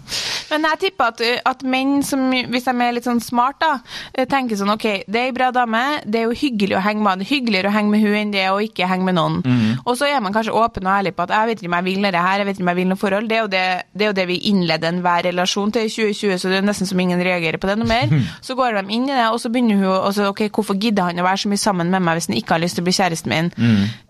Men 0.51 0.67
jeg 0.69 0.81
tipper 0.83 1.11
at, 1.11 1.23
at 1.51 1.63
menn 1.67 2.03
som, 2.07 2.29
hvis 2.31 2.67
de 2.69 2.75
er 2.85 2.95
litt 2.95 3.07
sånn 3.07 3.23
smart, 3.23 3.59
da, 3.63 3.79
eh, 4.15 4.27
tenker 4.31 4.59
sånn 4.59 4.73
OK, 4.75 4.87
det 5.11 5.21
er 5.21 5.31
ei 5.31 5.35
bra 5.35 5.51
dame, 5.55 5.83
det 6.07 6.21
er 6.21 6.27
jo 6.29 6.37
hyggelig 6.39 6.79
å 6.79 6.83
henge 6.85 7.03
med 7.03 7.23
Det 7.23 7.27
er 7.27 7.33
hyggeligere 7.33 7.71
å 7.71 7.75
henge 7.75 7.95
med 7.95 8.05
hun 8.05 8.19
enn 8.19 8.35
det 8.35 8.45
å 8.53 8.61
ikke 8.63 8.89
henge 8.91 9.09
med 9.09 9.19
noen. 9.19 9.41
Og 9.85 9.99
så 9.99 10.09
er 10.11 10.23
man 10.23 10.35
kanskje 10.37 10.55
åpen 10.55 10.87
og 10.87 10.95
ærlig 10.95 11.15
på 11.17 11.27
at 11.27 11.35
jeg 11.35 11.51
vet 11.51 11.63
ikke 11.63 11.73
om 11.73 11.79
jeg 11.81 11.89
vil 11.91 12.09
det 12.09 12.25
her, 12.27 12.43
jeg 12.43 12.49
vet 12.51 12.59
ikke 12.59 12.67
om 12.67 12.73
jeg 12.75 12.81
vil 12.81 12.91
noe 12.93 13.01
forhold. 13.01 13.31
Det 13.31 13.39
er 13.39 13.43
jo 13.43 13.51
det, 13.55 13.65
det, 13.93 14.05
er 14.05 14.13
jo 14.13 14.19
det 14.21 14.27
vi 14.31 14.41
innleder 14.51 14.93
enhver 14.93 15.27
relasjon 15.31 15.75
til 15.75 15.89
i 15.89 15.93
2020, 15.93 16.39
så 16.39 16.53
det 16.53 16.61
er 16.61 16.69
nesten 16.69 16.91
som 16.91 17.01
ingen 17.03 17.25
reagerer 17.25 17.59
på 17.63 17.71
det 17.71 17.79
noe 17.81 17.89
mer. 17.89 18.04
Så 18.43 18.55
går 18.59 18.75
de 18.81 18.95
inn 18.95 19.09
i 19.09 19.13
det, 19.15 19.27
og 19.33 19.39
så 19.41 19.51
begynner 19.53 19.77
hun 19.77 19.87
å 19.93 20.13
så, 20.15 20.29
OK, 20.33 20.49
hvorfor 20.51 20.79
gidder 20.81 21.05
han 21.11 21.19
å 21.23 21.27
være 21.27 21.45
så 21.45 21.49
mye 21.53 21.63
sammen 21.63 21.91
med 21.91 22.03
meg 22.03 22.19
hvis 22.19 22.27
han 22.31 22.37
ikke 22.41 22.57
har 22.57 22.61
lyst 22.65 22.77
til 22.79 22.85
å 22.85 22.89
bli 22.89 22.97
kjæresten 22.99 23.29
min? 23.33 23.53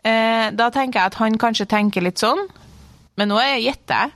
Eh, 0.04 0.50
da 0.52 0.70
tenker 0.70 1.00
jeg 1.00 1.06
at 1.12 1.20
han 1.22 1.38
kanskje 1.38 1.66
tenker 1.70 2.02
litt 2.02 2.18
sånn. 2.22 2.46
Men 3.16 3.28
nå 3.30 3.38
er- 3.40 3.60
gjetter 3.62 3.94
jeg. 4.06 4.10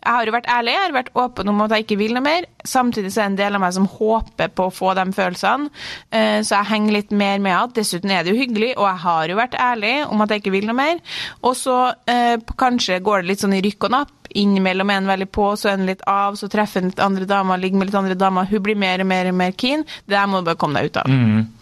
Jeg 0.00 0.14
har 0.16 0.24
jo 0.24 0.32
vært 0.32 0.46
ærlig, 0.48 0.72
jeg 0.72 0.80
har 0.80 0.92
vært 0.96 1.10
åpen 1.14 1.48
om 1.52 1.58
at 1.60 1.70
jeg 1.76 1.84
ikke 1.84 1.98
vil 2.00 2.14
noe 2.16 2.22
mer. 2.24 2.44
Samtidig 2.64 3.10
så 3.12 3.20
er 3.20 3.26
det 3.28 3.32
en 3.32 3.36
del 3.36 3.54
av 3.58 3.60
meg 3.60 3.74
som 3.76 3.86
håper 3.86 4.48
på 4.56 4.64
å 4.70 4.72
få 4.72 4.94
de 4.96 5.04
følelsene, 5.12 5.68
eh, 6.10 6.40
så 6.40 6.54
jeg 6.56 6.70
henger 6.70 6.92
litt 6.96 7.10
mer 7.12 7.38
med 7.38 7.52
at 7.52 7.74
dessuten 7.76 8.10
er 8.10 8.22
det 8.24 8.32
jo 8.32 8.38
hyggelig, 8.40 8.70
og 8.78 8.86
jeg 8.88 8.96
har 9.04 9.28
jo 9.28 9.36
vært 9.36 9.58
ærlig 9.60 9.92
om 10.08 10.22
at 10.22 10.30
jeg 10.30 10.40
ikke 10.40 10.52
vil 10.56 10.64
noe 10.70 10.78
mer. 10.78 10.96
Og 11.44 11.52
så 11.54 11.94
eh, 12.08 12.38
kanskje 12.56 13.02
går 13.04 13.20
det 13.20 13.28
litt 13.28 13.40
sånn 13.44 13.52
i 13.58 13.60
rykk 13.60 13.84
og 13.84 13.90
napp. 13.98 14.19
Innimellom 14.38 14.90
er 14.92 15.00
en 15.00 15.10
veldig 15.10 15.26
på, 15.34 15.48
så 15.58 15.70
er 15.70 15.78
han 15.78 15.88
litt 15.88 16.04
av, 16.10 16.36
så 16.38 16.48
treffer 16.50 16.84
en 16.84 16.92
litt 16.92 17.02
andre 17.02 17.26
damer, 17.28 17.58
ligger 17.58 17.80
med 17.80 17.90
litt 17.90 17.98
andre 17.98 18.16
damer. 18.18 18.48
Hun 18.50 18.62
blir 18.62 18.78
mer 18.78 19.02
og 19.02 19.08
mer 19.10 19.30
og 19.32 19.36
mer 19.40 19.54
keen. 19.58 19.82
Det 20.06 20.14
der 20.14 20.28
må 20.30 20.40
du 20.40 20.50
bare 20.50 20.60
komme 20.60 20.80
deg 20.80 20.90
ut 20.90 21.00
av. 21.02 21.10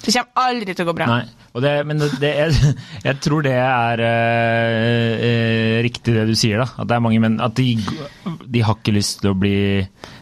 Det 0.05 0.15
kommer 0.15 0.49
aldri 0.49 0.75
til 0.77 0.85
å 0.85 0.91
gå 0.91 0.97
bra. 0.99 1.21
Det, 1.59 1.73
men 1.89 1.99
det, 1.99 2.11
det 2.23 2.33
er, 2.45 2.53
jeg 3.09 3.21
tror 3.25 3.47
det 3.47 3.55
er 3.57 4.03
eh, 4.05 5.25
eh, 5.29 5.79
riktig 5.87 6.15
det 6.15 6.27
du 6.29 6.35
sier, 6.39 6.61
da. 6.63 6.69
At 6.78 6.91
det 6.91 6.99
er 6.99 7.02
mange 7.02 7.23
menn 7.23 7.41
At 7.43 7.57
de, 7.59 7.73
de 8.47 8.63
har 8.63 8.78
ikke 8.78 8.95
lyst 8.95 9.23
til 9.23 9.33
å 9.33 9.39
bli 9.39 9.57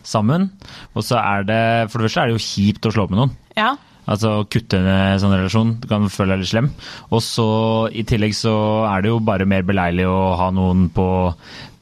sammen. 0.06 0.48
Og 0.94 1.04
så 1.04 1.20
er 1.20 1.44
det 1.48 1.60
For 1.90 1.98
det 1.98 2.08
første 2.08 2.24
er 2.24 2.30
det 2.30 2.38
jo 2.38 2.46
kjipt 2.46 2.88
å 2.88 2.94
slå 2.94 3.06
opp 3.06 3.14
med 3.14 3.22
noen. 3.24 3.36
Ja. 3.58 3.74
Altså 4.06 4.32
å 4.40 4.44
kutte 4.46 4.78
en 4.78 5.18
sånn 5.22 5.34
relasjon. 5.34 5.72
Du 5.82 5.88
kan 5.90 6.06
føle 6.12 6.36
deg 6.36 6.44
litt 6.44 6.52
slem. 6.52 6.68
Og 7.10 7.22
så 7.26 7.46
i 7.90 8.04
tillegg 8.06 8.36
så 8.38 8.52
er 8.90 9.02
det 9.02 9.10
jo 9.10 9.22
bare 9.24 9.48
mer 9.50 9.64
beleilig 9.66 10.06
å 10.06 10.20
ha 10.38 10.50
noen 10.54 10.86
på, 10.94 11.08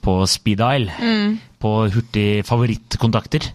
på 0.05 0.15
speed 0.31 0.63
dial. 0.63 0.89
På 1.65 1.75
hurtig 1.89 2.45
favorittkontakter. 2.49 3.51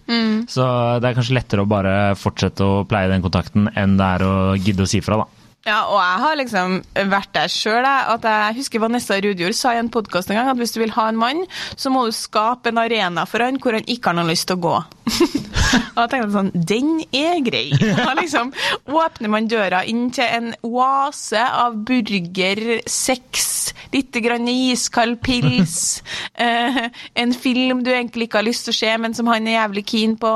Så 0.50 0.64
det 1.02 1.10
er 1.10 1.18
kanskje 1.18 1.36
lettere 1.36 1.62
å 1.66 1.70
bare 1.70 2.14
fortsette 2.18 2.64
å 2.66 2.80
pleie 2.90 3.10
den 3.10 3.22
kontakten 3.26 3.68
enn 3.78 3.98
det 3.98 4.08
er 4.16 4.24
å 4.26 4.32
gidde 4.58 4.86
å 4.86 4.90
si 4.90 5.02
fra, 5.04 5.20
da. 5.24 5.28
Ja, 5.68 5.82
og 5.92 5.98
jeg 6.00 6.20
har 6.22 6.36
liksom 6.40 6.76
vært 7.12 7.34
der 7.36 7.50
sjøl. 7.52 7.84
Jeg 7.84 8.56
husker 8.56 8.80
Vanessa 8.80 9.18
Rudjord 9.20 9.52
sa 9.58 9.74
i 9.76 9.80
en 9.82 9.90
podkast 9.92 10.30
en 10.32 10.38
gang 10.38 10.48
at 10.48 10.56
hvis 10.56 10.72
du 10.72 10.78
vil 10.80 10.94
ha 10.96 11.04
en 11.10 11.18
mann, 11.20 11.42
så 11.76 11.92
må 11.92 12.06
du 12.08 12.14
skape 12.16 12.72
en 12.72 12.80
arena 12.80 13.26
for 13.28 13.44
han 13.44 13.60
hvor 13.60 13.76
han 13.76 13.84
ikke 13.84 14.08
har 14.08 14.16
noe 14.16 14.30
lyst 14.30 14.48
til 14.48 14.56
å 14.56 14.62
gå. 14.64 14.72
Og 15.10 15.96
da 15.96 16.06
tenkte 16.10 16.26
jeg 16.26 16.34
sånn 16.34 16.50
Den 16.54 16.90
er 17.16 17.40
grei. 17.44 17.66
Da 18.00 18.14
liksom 18.18 18.52
åpner 18.90 19.32
man 19.32 19.48
døra 19.50 19.82
inn 19.88 20.08
til 20.14 20.26
en 20.26 20.50
oase 20.66 21.40
av 21.40 21.78
burger, 21.86 22.80
sex, 22.90 23.72
litt 23.94 24.16
grann 24.22 24.48
iskald 24.50 25.20
pils, 25.24 26.00
eh, 26.46 26.82
en 27.14 27.34
film 27.36 27.84
du 27.86 27.92
egentlig 27.92 28.28
ikke 28.28 28.40
har 28.40 28.48
lyst 28.48 28.68
til 28.68 28.76
å 28.76 28.80
se, 28.80 28.92
men 29.04 29.16
som 29.16 29.30
han 29.30 29.48
er 29.48 29.58
jævlig 29.60 29.86
keen 29.92 30.18
på, 30.20 30.34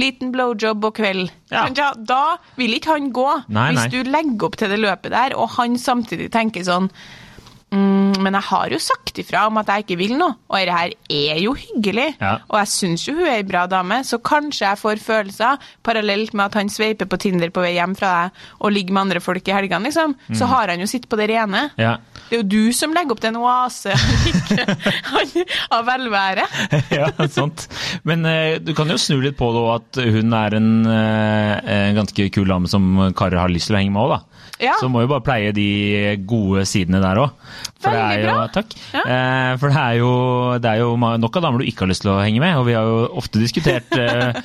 liten 0.00 0.32
blowjob 0.34 0.88
og 0.90 0.96
kveld. 0.98 1.34
Ja. 1.52 1.66
Ja, 1.74 1.92
da 1.96 2.38
vil 2.58 2.76
ikke 2.78 2.96
han 2.96 3.12
gå. 3.14 3.28
Nei, 3.54 3.70
hvis 3.72 3.86
nei. 3.86 3.90
du 3.92 4.10
legger 4.10 4.48
opp 4.48 4.58
til 4.60 4.72
det 4.72 4.80
løpet 4.82 5.14
der, 5.14 5.36
og 5.38 5.54
han 5.58 5.78
samtidig 5.80 6.30
tenker 6.34 6.66
sånn 6.66 6.90
mm, 7.74 8.22
Men 8.24 8.38
jeg 8.38 8.46
har 8.48 8.74
jo 8.74 8.80
sagt 8.82 9.20
ifra 9.20 9.44
om 9.50 9.60
at 9.60 9.70
jeg 9.70 9.84
ikke 9.84 9.98
vil 10.00 10.14
noe, 10.18 10.36
og 10.48 10.56
dette 10.58 10.78
her 10.78 10.94
er 11.34 11.40
jo 11.42 11.54
hyggelig. 11.58 12.08
Ja. 12.20 12.36
Og 12.48 12.58
jeg 12.62 12.72
syns 12.72 13.06
jo 13.08 13.16
hun 13.18 13.26
er 13.26 13.38
ei 13.40 13.46
bra 13.46 13.64
dame, 13.70 14.00
så 14.06 14.20
kanskje 14.22 14.66
jeg 14.66 14.80
får 14.80 15.02
følelser 15.04 15.68
parallelt 15.86 16.34
med 16.34 16.46
at 16.46 16.58
han 16.60 16.72
sveiper 16.72 17.08
på 17.10 17.20
Tinder 17.20 17.52
på 17.54 17.64
vei 17.64 17.74
hjem 17.76 17.96
fra 17.98 18.12
deg 18.14 18.42
og 18.60 18.74
ligger 18.74 18.96
med 18.96 19.06
andre 19.06 19.22
folk 19.24 19.48
i 19.48 19.56
helgene, 19.56 19.90
liksom. 19.90 20.16
Mm. 20.28 20.38
Så 20.38 20.48
har 20.50 20.72
han 20.72 20.82
jo 20.82 20.88
sitt 20.90 21.08
på 21.10 21.18
det 21.20 21.28
rene. 21.32 21.66
Ja. 21.80 21.96
Det 22.28 22.38
er 22.38 22.42
jo 22.42 22.48
du 22.54 22.72
som 22.76 22.94
legger 22.96 23.14
opp 23.14 23.22
til 23.22 23.34
en 23.34 23.40
oase 23.42 23.94
av 25.76 25.84
velvære. 25.88 26.46
ja, 26.98 27.10
sant. 27.30 27.66
Men 28.08 28.24
eh, 28.28 28.60
du 28.62 28.72
kan 28.76 28.90
jo 28.90 28.98
snu 29.00 29.20
litt 29.22 29.38
på 29.38 29.50
det 29.54 29.64
òg, 29.64 29.74
at 29.82 30.02
hun 30.16 30.38
er 30.38 30.56
en, 30.58 30.70
eh, 30.88 31.74
en 31.90 32.00
ganske 32.00 32.30
kul 32.34 32.48
dame 32.50 32.70
som 32.70 33.10
karer 33.16 33.42
har 33.42 33.52
lyst 33.52 33.70
til 33.70 33.76
å 33.76 33.82
henge 33.82 33.94
med 33.94 34.06
òg, 34.06 34.16
da. 34.16 34.43
Ja. 34.62 34.76
Så 34.78 34.86
må 34.92 35.02
jo 35.02 35.10
bare 35.10 35.24
pleie 35.26 35.52
de 35.56 35.66
gode 36.30 36.62
sidene 36.68 37.00
der 37.02 37.18
òg. 37.24 37.32
For 37.82 37.92
det 37.92 38.00
er 38.00 38.22
jo, 38.22 38.34
takk. 38.54 38.74
Ja. 38.94 39.02
Eh, 39.02 39.50
for 39.60 39.72
det 39.72 39.80
er, 39.80 39.96
jo, 39.98 40.10
det 40.62 40.70
er 40.70 40.82
jo 40.82 40.94
nok 40.96 41.38
av 41.40 41.44
damer 41.44 41.60
du 41.60 41.68
ikke 41.68 41.84
har 41.84 41.90
lyst 41.90 42.04
til 42.04 42.12
å 42.14 42.20
henge 42.22 42.40
med, 42.42 42.54
og 42.60 42.68
vi 42.68 42.76
har 42.76 42.86
jo 42.88 43.00
ofte 43.20 43.42
diskutert 43.42 43.90
eh, 44.00 44.38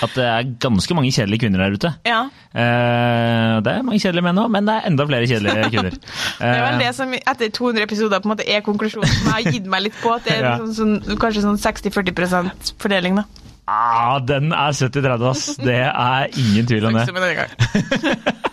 at 0.00 0.16
det 0.16 0.26
er 0.26 0.48
ganske 0.64 0.96
mange 0.96 1.12
kjedelige 1.14 1.44
kvinner 1.44 1.64
der 1.66 1.76
ute. 1.76 1.92
Ja. 2.08 2.22
Eh, 2.50 3.58
det 3.62 3.74
er 3.76 3.84
mange 3.86 4.00
kjedelige 4.02 4.26
menn 4.26 4.40
òg, 4.42 4.48
men 4.56 4.66
det 4.68 4.78
er 4.78 4.88
enda 4.90 5.06
flere 5.10 5.28
kjedelige 5.30 5.68
kvinner. 5.76 5.98
Det 6.00 6.50
er 6.50 6.64
vel 6.64 6.80
Eh, 6.80 6.86
det 6.86 6.94
som 6.96 7.12
etter 7.14 7.52
200 7.52 7.84
episoder 7.84 8.22
på 8.22 8.28
en 8.28 8.34
måte 8.34 8.46
er 8.48 8.64
konklusjonen 8.64 9.10
som 9.10 9.28
jeg 9.28 9.36
har 9.36 9.54
gitt 9.58 9.68
meg 9.70 9.84
litt 9.88 10.00
på. 10.00 10.14
At 10.16 10.26
det 10.26 10.38
er 10.40 10.56
sånn, 10.60 10.72
sånn, 11.04 11.20
kanskje 11.20 11.44
sånn 11.44 11.60
60-40 11.60 12.74
fordeling, 12.80 13.20
da. 13.20 13.26
ah, 13.70 14.16
den 14.24 14.54
er 14.56 14.72
70-30, 14.74 15.26
ass. 15.30 15.44
Det 15.60 15.76
er 15.86 16.32
ingen 16.40 16.66
tvil 16.66 16.88
om 16.88 16.96
det. 16.98 17.04
Som 17.06 17.20
en 17.20 17.28
annen 17.28 17.44
gang. 17.44 18.48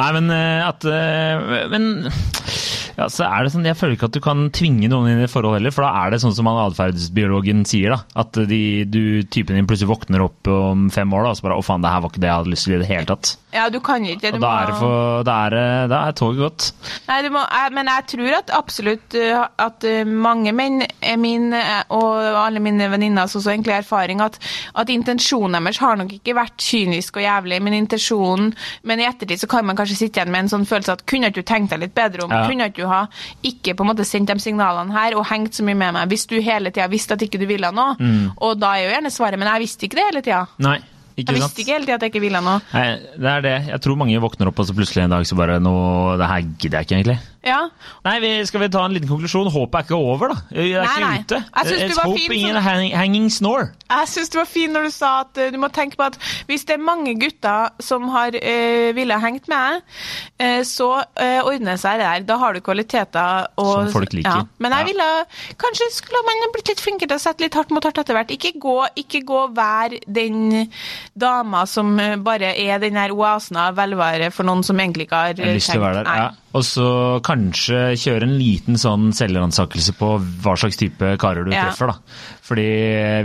Nei, 0.00 0.10
men 0.16 0.30
eh, 0.32 0.62
at 0.64 0.86
eh, 0.88 1.68
Men 1.70 1.90
ja, 3.00 3.06
så 3.08 3.24
er 3.24 3.44
det 3.46 3.52
sånn, 3.54 3.64
jeg 3.64 3.78
føler 3.78 3.96
ikke 3.96 4.08
at 4.10 4.16
du 4.16 4.20
kan 4.24 4.48
tvinge 4.52 4.88
noen 4.90 5.08
inn 5.08 5.22
i 5.22 5.24
et 5.24 5.32
forhold 5.32 5.56
heller, 5.56 5.72
for 5.72 5.86
da 5.86 5.92
er 6.02 6.12
det 6.12 6.20
sånn 6.20 6.34
som 6.36 6.48
han 6.50 6.58
atferdsbiologen 6.66 7.62
sier, 7.68 7.94
da. 7.94 8.02
At 8.20 8.36
de, 8.50 8.60
du, 8.84 9.22
typen 9.32 9.56
din 9.56 9.68
plutselig 9.70 9.88
våkner 9.92 10.24
opp 10.26 10.50
om 10.52 10.88
fem 10.92 11.14
år 11.16 11.24
da, 11.24 11.32
og 11.32 11.38
så 11.38 11.46
bare 11.46 11.56
'Å, 11.56 11.64
faen, 11.64 11.84
det 11.84 11.92
her 11.94 12.02
var 12.04 12.12
ikke 12.12 12.20
det 12.24 12.28
jeg 12.28 12.38
hadde 12.42 12.52
lyst 12.52 12.68
til 12.68 12.76
i 12.76 12.82
det 12.82 12.90
hele 12.90 13.08
tatt'. 13.08 13.32
Ja, 13.50 13.66
du 13.70 13.80
kan 13.82 14.04
ikke. 14.06 14.30
Du 14.30 14.38
Og 14.38 14.42
da 14.44 14.50
er, 14.60 14.68
det 14.70 14.76
for, 14.78 15.22
da 15.26 15.36
er, 15.48 15.56
da 15.90 16.00
er 16.06 16.14
toget 16.18 16.40
gått. 16.44 16.66
Nei, 17.08 17.18
du 17.26 17.30
må, 17.34 17.42
jeg, 17.42 17.72
men 17.74 17.90
jeg 17.90 18.06
tror 18.12 18.36
at 18.38 18.52
absolutt 18.54 19.16
uh, 19.18 19.46
at 19.64 19.86
uh, 19.88 20.02
mange 20.06 20.52
menn 20.54 20.84
er 20.84 21.18
min, 21.18 21.48
uh, 21.56 21.80
og 21.96 22.38
alle 22.44 22.62
mine 22.62 22.86
venninner 22.92 23.24
har 23.24 23.32
også 23.40 23.50
egentlig 23.50 23.74
erfaring, 23.80 24.22
at, 24.22 24.38
at 24.78 24.92
intensjonen 24.92 25.58
deres 25.58 25.80
har 25.82 25.98
nok 25.98 26.14
ikke 26.20 26.36
vært 26.38 26.62
kynisk 26.62 27.18
og 27.18 27.26
jævlig, 27.26 27.60
men 27.62 27.78
intensjonen 27.80 28.52
Men 28.86 29.00
i 29.00 29.06
ettertid 29.08 29.40
så 29.40 29.48
kan 29.50 29.66
man 29.66 29.76
kanskje 29.78 29.96
sitte 29.98 30.20
igjen 30.20 30.30
med 30.32 30.44
en 30.44 30.52
sånn 30.52 30.68
følelse 30.68 30.94
at 30.94 31.04
kunne 31.08 31.30
ikke 31.30 31.42
du 31.42 31.48
tenkt 31.48 31.74
deg 31.74 31.82
litt 31.82 31.94
bedre 31.96 32.24
om? 32.24 32.32
Ja. 32.34 32.44
Kunne 32.48 32.70
ikke 32.70 32.84
du 32.84 32.90
ha 32.90 33.02
ikke 33.46 33.74
på 33.76 33.84
en 33.84 33.90
måte 33.90 34.06
sendt 34.06 34.30
de 34.30 34.38
signalene 34.42 34.94
her 34.94 35.16
og 35.18 35.26
hengt 35.30 35.58
så 35.58 35.66
mye 35.66 35.78
med 35.78 35.96
meg 35.96 36.12
hvis 36.12 36.26
du 36.30 36.38
hele 36.44 36.72
tida 36.72 36.88
visste 36.92 37.16
at 37.16 37.24
ikke 37.26 37.40
du 37.40 37.46
ville 37.50 37.70
noe? 37.74 37.96
Og 38.38 38.56
da 38.60 38.76
er 38.76 38.86
jo 38.86 38.94
gjerne 38.94 39.12
svaret 39.14 39.40
men 39.40 39.50
jeg 39.52 39.64
visste 39.66 39.86
ikke 39.88 40.00
det 40.00 40.08
hele 40.10 40.24
tida. 40.26 40.44
Ikke 41.20 41.34
Jeg 41.36 41.42
visste 41.42 41.62
ikke 41.64 41.74
hele 41.76 41.86
tida 41.88 41.98
at 42.00 42.06
jeg 42.06 42.12
ikke 42.14 42.24
ville 42.26 42.40
noe. 42.44 42.60
Nei, 42.74 42.86
det 43.20 43.32
er 43.36 43.44
det. 43.46 43.56
Jeg 43.74 43.80
tror 43.84 43.98
mange 44.00 44.20
våkner 44.22 44.50
opp 44.50 44.62
og 44.62 44.68
så 44.70 44.76
plutselig 44.76 45.04
en 45.06 45.14
dag 45.16 45.26
så 45.28 45.36
bare 45.38 45.60
nå, 45.62 45.74
Det 46.20 46.26
her 46.32 46.48
gidder 46.58 46.78
jeg 46.80 46.88
ikke, 46.88 46.96
egentlig. 47.00 47.18
Ja, 47.40 47.60
Nei, 48.04 48.18
vi, 48.20 48.30
skal 48.44 48.60
vi 48.60 48.66
ta 48.68 48.82
en 48.84 48.92
liten 48.92 49.08
konklusjon? 49.08 49.48
Håpet 49.48 49.78
er 49.78 49.84
ikke 49.86 49.96
over, 49.96 50.34
da. 50.34 50.34
Jeg 50.52 50.74
er 50.76 50.82
Nei, 50.84 50.90
ikke 50.92 51.06
nei. 51.06 51.20
ute. 51.24 51.38
Jeg 51.56 51.68
synes 51.70 51.84
It's 51.86 51.96
var 51.96 52.08
hope 52.10 52.18
fin 52.20 52.32
ingen 52.36 52.58
hang, 52.60 52.90
hanging 52.92 53.30
snore. 53.32 53.70
Jeg 53.88 54.10
syns 54.12 54.28
du 54.34 54.36
var 54.42 54.48
fin 54.50 54.74
når 54.76 54.84
du 54.84 54.90
sa 54.92 55.12
at 55.22 55.40
eh, 55.40 55.48
du 55.54 55.56
må 55.62 55.70
tenke 55.72 55.96
på 55.96 56.04
at 56.04 56.18
hvis 56.50 56.66
det 56.68 56.74
er 56.76 56.82
mange 56.84 57.14
gutter 57.18 57.70
som 57.80 58.04
har 58.12 58.36
øh, 58.36 58.90
ville 58.96 59.16
hengt 59.24 59.48
med, 59.48 59.80
øh, 60.36 60.60
så 60.68 60.90
øh, 61.00 61.40
ordner 61.48 61.78
det 61.78 61.80
seg 61.80 62.02
det 62.02 62.06
der. 62.10 62.26
Da 62.28 62.36
har 62.42 62.52
du 62.52 62.60
kvaliteter 62.60 63.48
og 63.56 63.72
Som 63.72 63.92
folk 63.96 64.12
liker. 64.18 64.28
Ja. 64.42 64.44
Men 64.58 64.76
jeg 64.76 64.84
Ja. 64.84 64.90
ville 64.92 65.08
Kanskje 65.64 65.88
skulle 65.96 66.20
man 66.28 66.44
blitt 66.52 66.68
litt 66.74 66.80
flinkere 66.84 67.08
til 67.08 67.16
å 67.16 67.24
sette 67.24 67.40
litt 67.44 67.56
hardt 67.56 67.72
mot 67.72 67.84
hardt 67.88 67.98
etter 68.04 68.16
hvert. 68.20 68.30
Ikke 68.36 68.52
gå, 68.60 68.76
ikke 69.00 69.24
gå 69.26 69.40
vær 69.56 69.96
den 70.06 70.68
dama 71.20 71.62
som 71.68 71.92
eh, 72.00 72.16
bare 72.20 72.50
er 72.58 72.80
den 72.82 72.96
der 72.98 73.12
oasen 73.14 73.58
av 73.60 73.76
velvære 73.78 74.30
for 74.34 74.48
noen 74.48 74.64
som 74.66 74.80
egentlig 74.80 75.06
ikke 75.06 75.20
har 75.20 75.34
Jeg 75.38 75.58
lyst 75.60 75.70
til 75.74 75.80
å 75.82 75.84
være 75.84 76.00
der. 76.00 76.08
Nei. 76.08 76.16
Ja. 76.24 76.30
Og 76.58 76.64
så 76.66 76.86
kanskje 77.22 77.82
kjøre 78.00 78.26
en 78.26 78.34
liten 78.40 78.80
sånn 78.80 79.10
selvransakelse 79.14 79.94
på 80.00 80.08
hva 80.42 80.56
slags 80.58 80.80
type 80.80 81.12
karer 81.22 81.46
du 81.46 81.52
Ja. 81.54 81.68
treffer, 81.68 81.92
da. 81.92 82.18
Fordi 82.50 82.66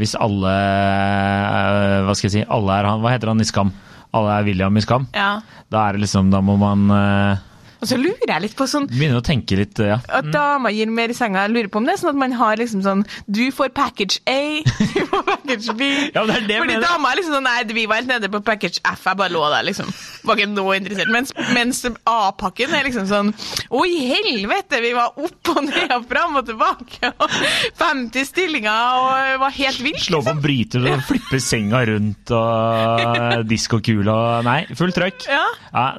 hvis 0.03 0.13
alle 0.21 0.53
eh, 0.53 2.03
Hva 2.05 2.13
skal 2.15 2.29
jeg 2.29 2.35
si 2.35 2.45
Alle 2.53 2.75
er 2.79 2.85
han 2.91 3.01
Hva 3.01 3.15
heter 3.15 3.31
han 3.33 3.41
i 3.41 3.47
Skam? 3.47 3.71
Alle 4.15 4.35
er 4.39 4.45
William 4.47 4.77
i 4.77 4.83
Skam? 4.85 5.07
Ja. 5.15 5.39
Da 5.73 5.87
er 5.89 5.97
det 5.97 6.05
liksom 6.05 6.29
Da 6.33 6.41
må 6.45 6.57
man 6.61 6.85
eh, 6.93 7.43
Og 7.85 7.89
så 7.91 7.97
lurer 8.01 8.31
jeg 8.31 8.41
litt 8.47 8.55
på 8.57 8.65
sånn 8.69 8.87
Begynner 8.89 9.19
å 9.21 9.25
tenke 9.25 9.57
litt, 9.59 9.77
ja. 9.77 9.99
at 10.09 10.25
dama 10.33 10.71
gir 10.73 10.89
mer 10.89 11.11
i 11.13 11.17
senga. 11.17 11.43
Jeg 11.45 11.53
lurer 11.53 11.69
på 11.69 11.81
om 11.81 11.85
det 11.85 11.93
er 11.93 12.01
sånn 12.01 12.13
at 12.15 12.21
man 12.23 12.33
har 12.39 12.57
liksom 12.57 12.81
sånn 12.85 13.03
Du 13.29 13.43
får 13.53 13.69
package 13.77 14.23
A, 14.25 14.63
du 14.65 15.03
får 15.11 15.25
package 15.29 15.75
B. 15.77 15.89
Ja, 16.15 16.23
det 16.25 16.39
er 16.39 16.47
det 16.49 16.57
Fordi 16.63 16.73
mener. 16.77 16.85
dama 16.87 17.11
er 17.11 17.19
liksom 17.19 17.37
sånn 17.37 17.45
Nei, 17.45 17.59
vi 17.77 17.85
var 17.89 18.01
helt 18.01 18.09
nede 18.09 18.31
på 18.33 18.41
package 18.45 18.81
F, 18.81 19.05
jeg 19.05 19.19
bare 19.19 19.33
lå 19.35 19.43
der, 19.53 19.67
liksom. 19.67 19.91
Var 20.25 20.39
ikke 20.39 20.49
noe 20.55 20.77
interessert. 20.79 21.11
Mens, 21.13 21.33
mens 21.53 21.83
A-pakken 22.09 22.73
er 22.73 22.87
liksom 22.87 23.05
sånn 23.09 23.29
Å, 23.35 23.83
i 23.85 23.99
helvete, 24.09 24.81
vi 24.81 24.95
var 24.97 25.13
opp 25.21 25.51
og 25.53 25.61
ned 25.67 25.93
og 25.93 26.07
fram 26.09 26.39
og 26.39 26.47
tilbake. 26.49 27.11
Og 27.21 27.35
50 27.77 28.25
stillinger 28.31 28.97
og 29.05 29.43
var 29.43 29.53
helt 29.59 29.81
vilt. 29.85 30.01
Slå 30.07 30.23
på 30.25 30.33
bryter 30.41 30.87
og 30.89 31.03
flippe 31.05 31.39
senga 31.43 31.83
rundt 31.91 32.33
og 32.35 33.45
diskokula 33.49 34.15
og 34.15 34.47
Nei, 34.47 34.59
fullt 34.77 34.97
trøkk. 34.97 35.27
Ja. 35.29 35.45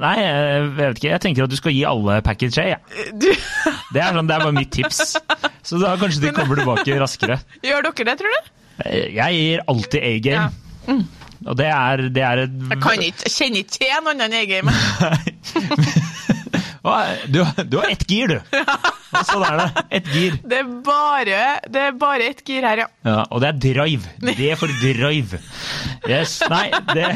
nei, 0.03 0.15
jeg 0.23 0.69
vet 0.79 1.01
ikke. 1.01 1.11
Jeg 1.13 1.23
tenker 1.25 1.47
at 1.47 1.53
du 1.53 1.59
skal 1.59 1.76
gi 1.77 1.85
alle 1.89 2.19
package 2.27 2.63
A. 2.65 2.67
Ja. 2.75 2.79
Det 3.23 4.03
er, 4.03 4.17
sånn, 4.17 4.27
det 4.29 4.37
er 4.37 4.45
bare 4.45 4.57
mitt 4.57 4.73
tips. 4.75 5.17
Så 5.67 5.81
da 5.83 5.95
kanskje 6.01 6.27
de 6.27 6.35
kommer 6.37 6.59
tilbake 6.61 6.99
raskere. 7.01 7.41
gjør 7.65 7.91
dere 7.91 8.09
det, 8.11 8.17
tror 8.23 8.35
du? 8.35 8.53
Jeg 9.17 9.39
gir 9.41 9.63
alltid 9.73 10.09
A-game. 10.11 10.49
Og 11.47 11.57
det 11.59 11.67
er, 11.69 12.03
det 12.11 12.23
er 12.25 12.43
et 12.47 12.55
Jeg 12.73 12.81
kan 12.83 13.03
ikke, 13.05 13.27
jeg 13.27 13.35
kjenner 13.35 13.63
ikke 13.63 13.77
til 13.77 13.93
noen 14.07 14.25
annen 14.25 14.39
e-game. 14.41 14.73
Du, 17.33 17.41
du 17.67 17.77
har 17.81 17.91
ett 17.91 18.05
gir, 18.11 18.31
du. 18.31 18.63
Sånn 19.27 19.45
er 19.47 19.59
det. 19.61 19.85
Ett 20.01 20.09
gir. 20.15 20.37
Det 20.45 20.61
er 20.61 20.69
bare, 20.87 21.41
det 21.73 21.83
er 21.89 21.95
bare 21.99 22.29
ett 22.31 22.43
gir 22.47 22.67
her, 22.67 22.85
ja. 22.85 22.89
Ja, 23.07 23.19
og 23.31 23.43
det 23.43 23.49
er 23.53 23.61
drive. 23.65 24.13
Det 24.23 24.51
er 24.53 24.59
for 24.61 24.73
drive. 24.83 25.41
Yes, 26.07 26.39
nei, 26.53 26.69
det 26.95 27.09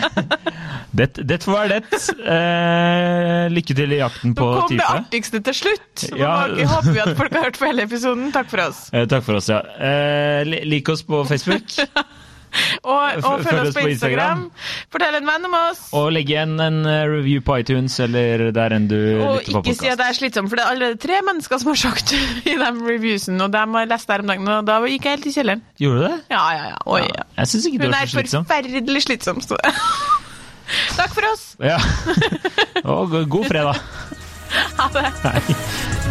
Det, 0.96 1.06
det 1.22 1.38
får 1.44 1.54
være 1.54 1.80
det. 1.80 2.00
Eh, 2.34 3.44
lykke 3.54 3.76
til 3.78 3.94
i 3.94 4.00
jakten 4.00 4.34
på 4.38 4.46
Nå 4.48 4.64
kom 4.64 4.76
det 4.80 4.86
artigste 4.88 5.40
til 5.46 5.56
slutt. 5.60 6.06
Ja. 6.18 6.32
håper 6.50 6.90
vi 6.96 7.02
at 7.04 7.12
folk 7.18 7.36
har 7.36 7.46
hørt 7.46 7.60
på 7.60 7.68
hele 7.70 7.86
episoden. 7.86 8.32
Takk 8.34 8.50
for 8.50 8.64
oss. 8.66 8.82
Eh, 8.94 9.06
takk 9.10 9.26
for 9.26 9.38
oss, 9.38 9.50
ja. 9.52 9.60
Eh, 9.78 10.42
lik 10.66 10.90
oss 10.90 11.04
på 11.06 11.22
Facebook, 11.28 11.70
Og, 12.90 13.24
og 13.24 13.42
følg 13.44 13.60
oss 13.68 13.74
på 13.76 13.82
Instagram. 13.90 14.40
Fortell 14.90 15.14
en 15.18 15.26
venn 15.28 15.44
om 15.46 15.54
oss. 15.58 15.82
og 15.96 16.08
legg 16.14 16.30
igjen 16.32 16.54
en 16.64 16.78
eh, 16.88 17.02
review 17.10 17.42
på 17.44 17.58
iTunes 17.60 17.94
eller 18.02 18.48
der 18.56 18.74
enn 18.76 18.88
du 18.90 18.96
Og 19.22 19.36
lytter 19.40 19.52
på 19.58 19.62
ikke 19.62 19.74
si 19.76 19.90
at 19.90 19.96
podkast. 19.96 20.00
det 20.00 20.06
er 20.08 20.18
slitsomt, 20.18 20.50
for 20.50 20.58
det 20.60 20.64
er 20.64 20.72
allerede 20.74 21.00
tre 21.02 21.18
mennesker 21.26 21.60
som 21.62 21.70
har 21.72 21.80
sagt 21.82 22.14
i 22.50 22.56
de 22.56 22.70
reviewsene, 22.80 23.42
og 23.46 23.52
dem 23.54 23.76
har 23.78 23.90
lest 23.90 24.08
der 24.10 24.24
om 24.24 24.32
dagen, 24.32 24.48
og 24.50 24.66
da 24.70 24.78
gikk 24.86 25.06
jeg 25.10 25.18
helt 25.18 25.28
i 25.30 25.34
kjelleren. 25.36 25.64
Gjorde 25.80 26.00
du 26.00 26.06
det? 26.08 26.18
Ja, 26.34 26.42
ja, 26.56 26.64
ja. 26.72 26.78
Oi, 26.96 27.02
ja. 27.06 27.26
Jeg 27.40 27.52
syns 27.54 27.68
ikke 27.70 27.82
du 27.82 27.86
Hun 27.90 27.98
er 28.00 28.06
så 28.10 28.16
slitsom. 28.18 28.46
forferdelig 28.48 29.04
slitsom, 29.06 29.42
sto 29.46 29.60
det. 29.60 29.74
Takk 30.98 31.14
for 31.16 31.30
oss. 31.32 31.44
Ja. 31.60 31.78
Og 32.84 33.18
god 33.30 33.50
fredag. 33.50 33.82
Ha 34.78 34.88
det. 34.96 35.06
Hei. 35.26 36.09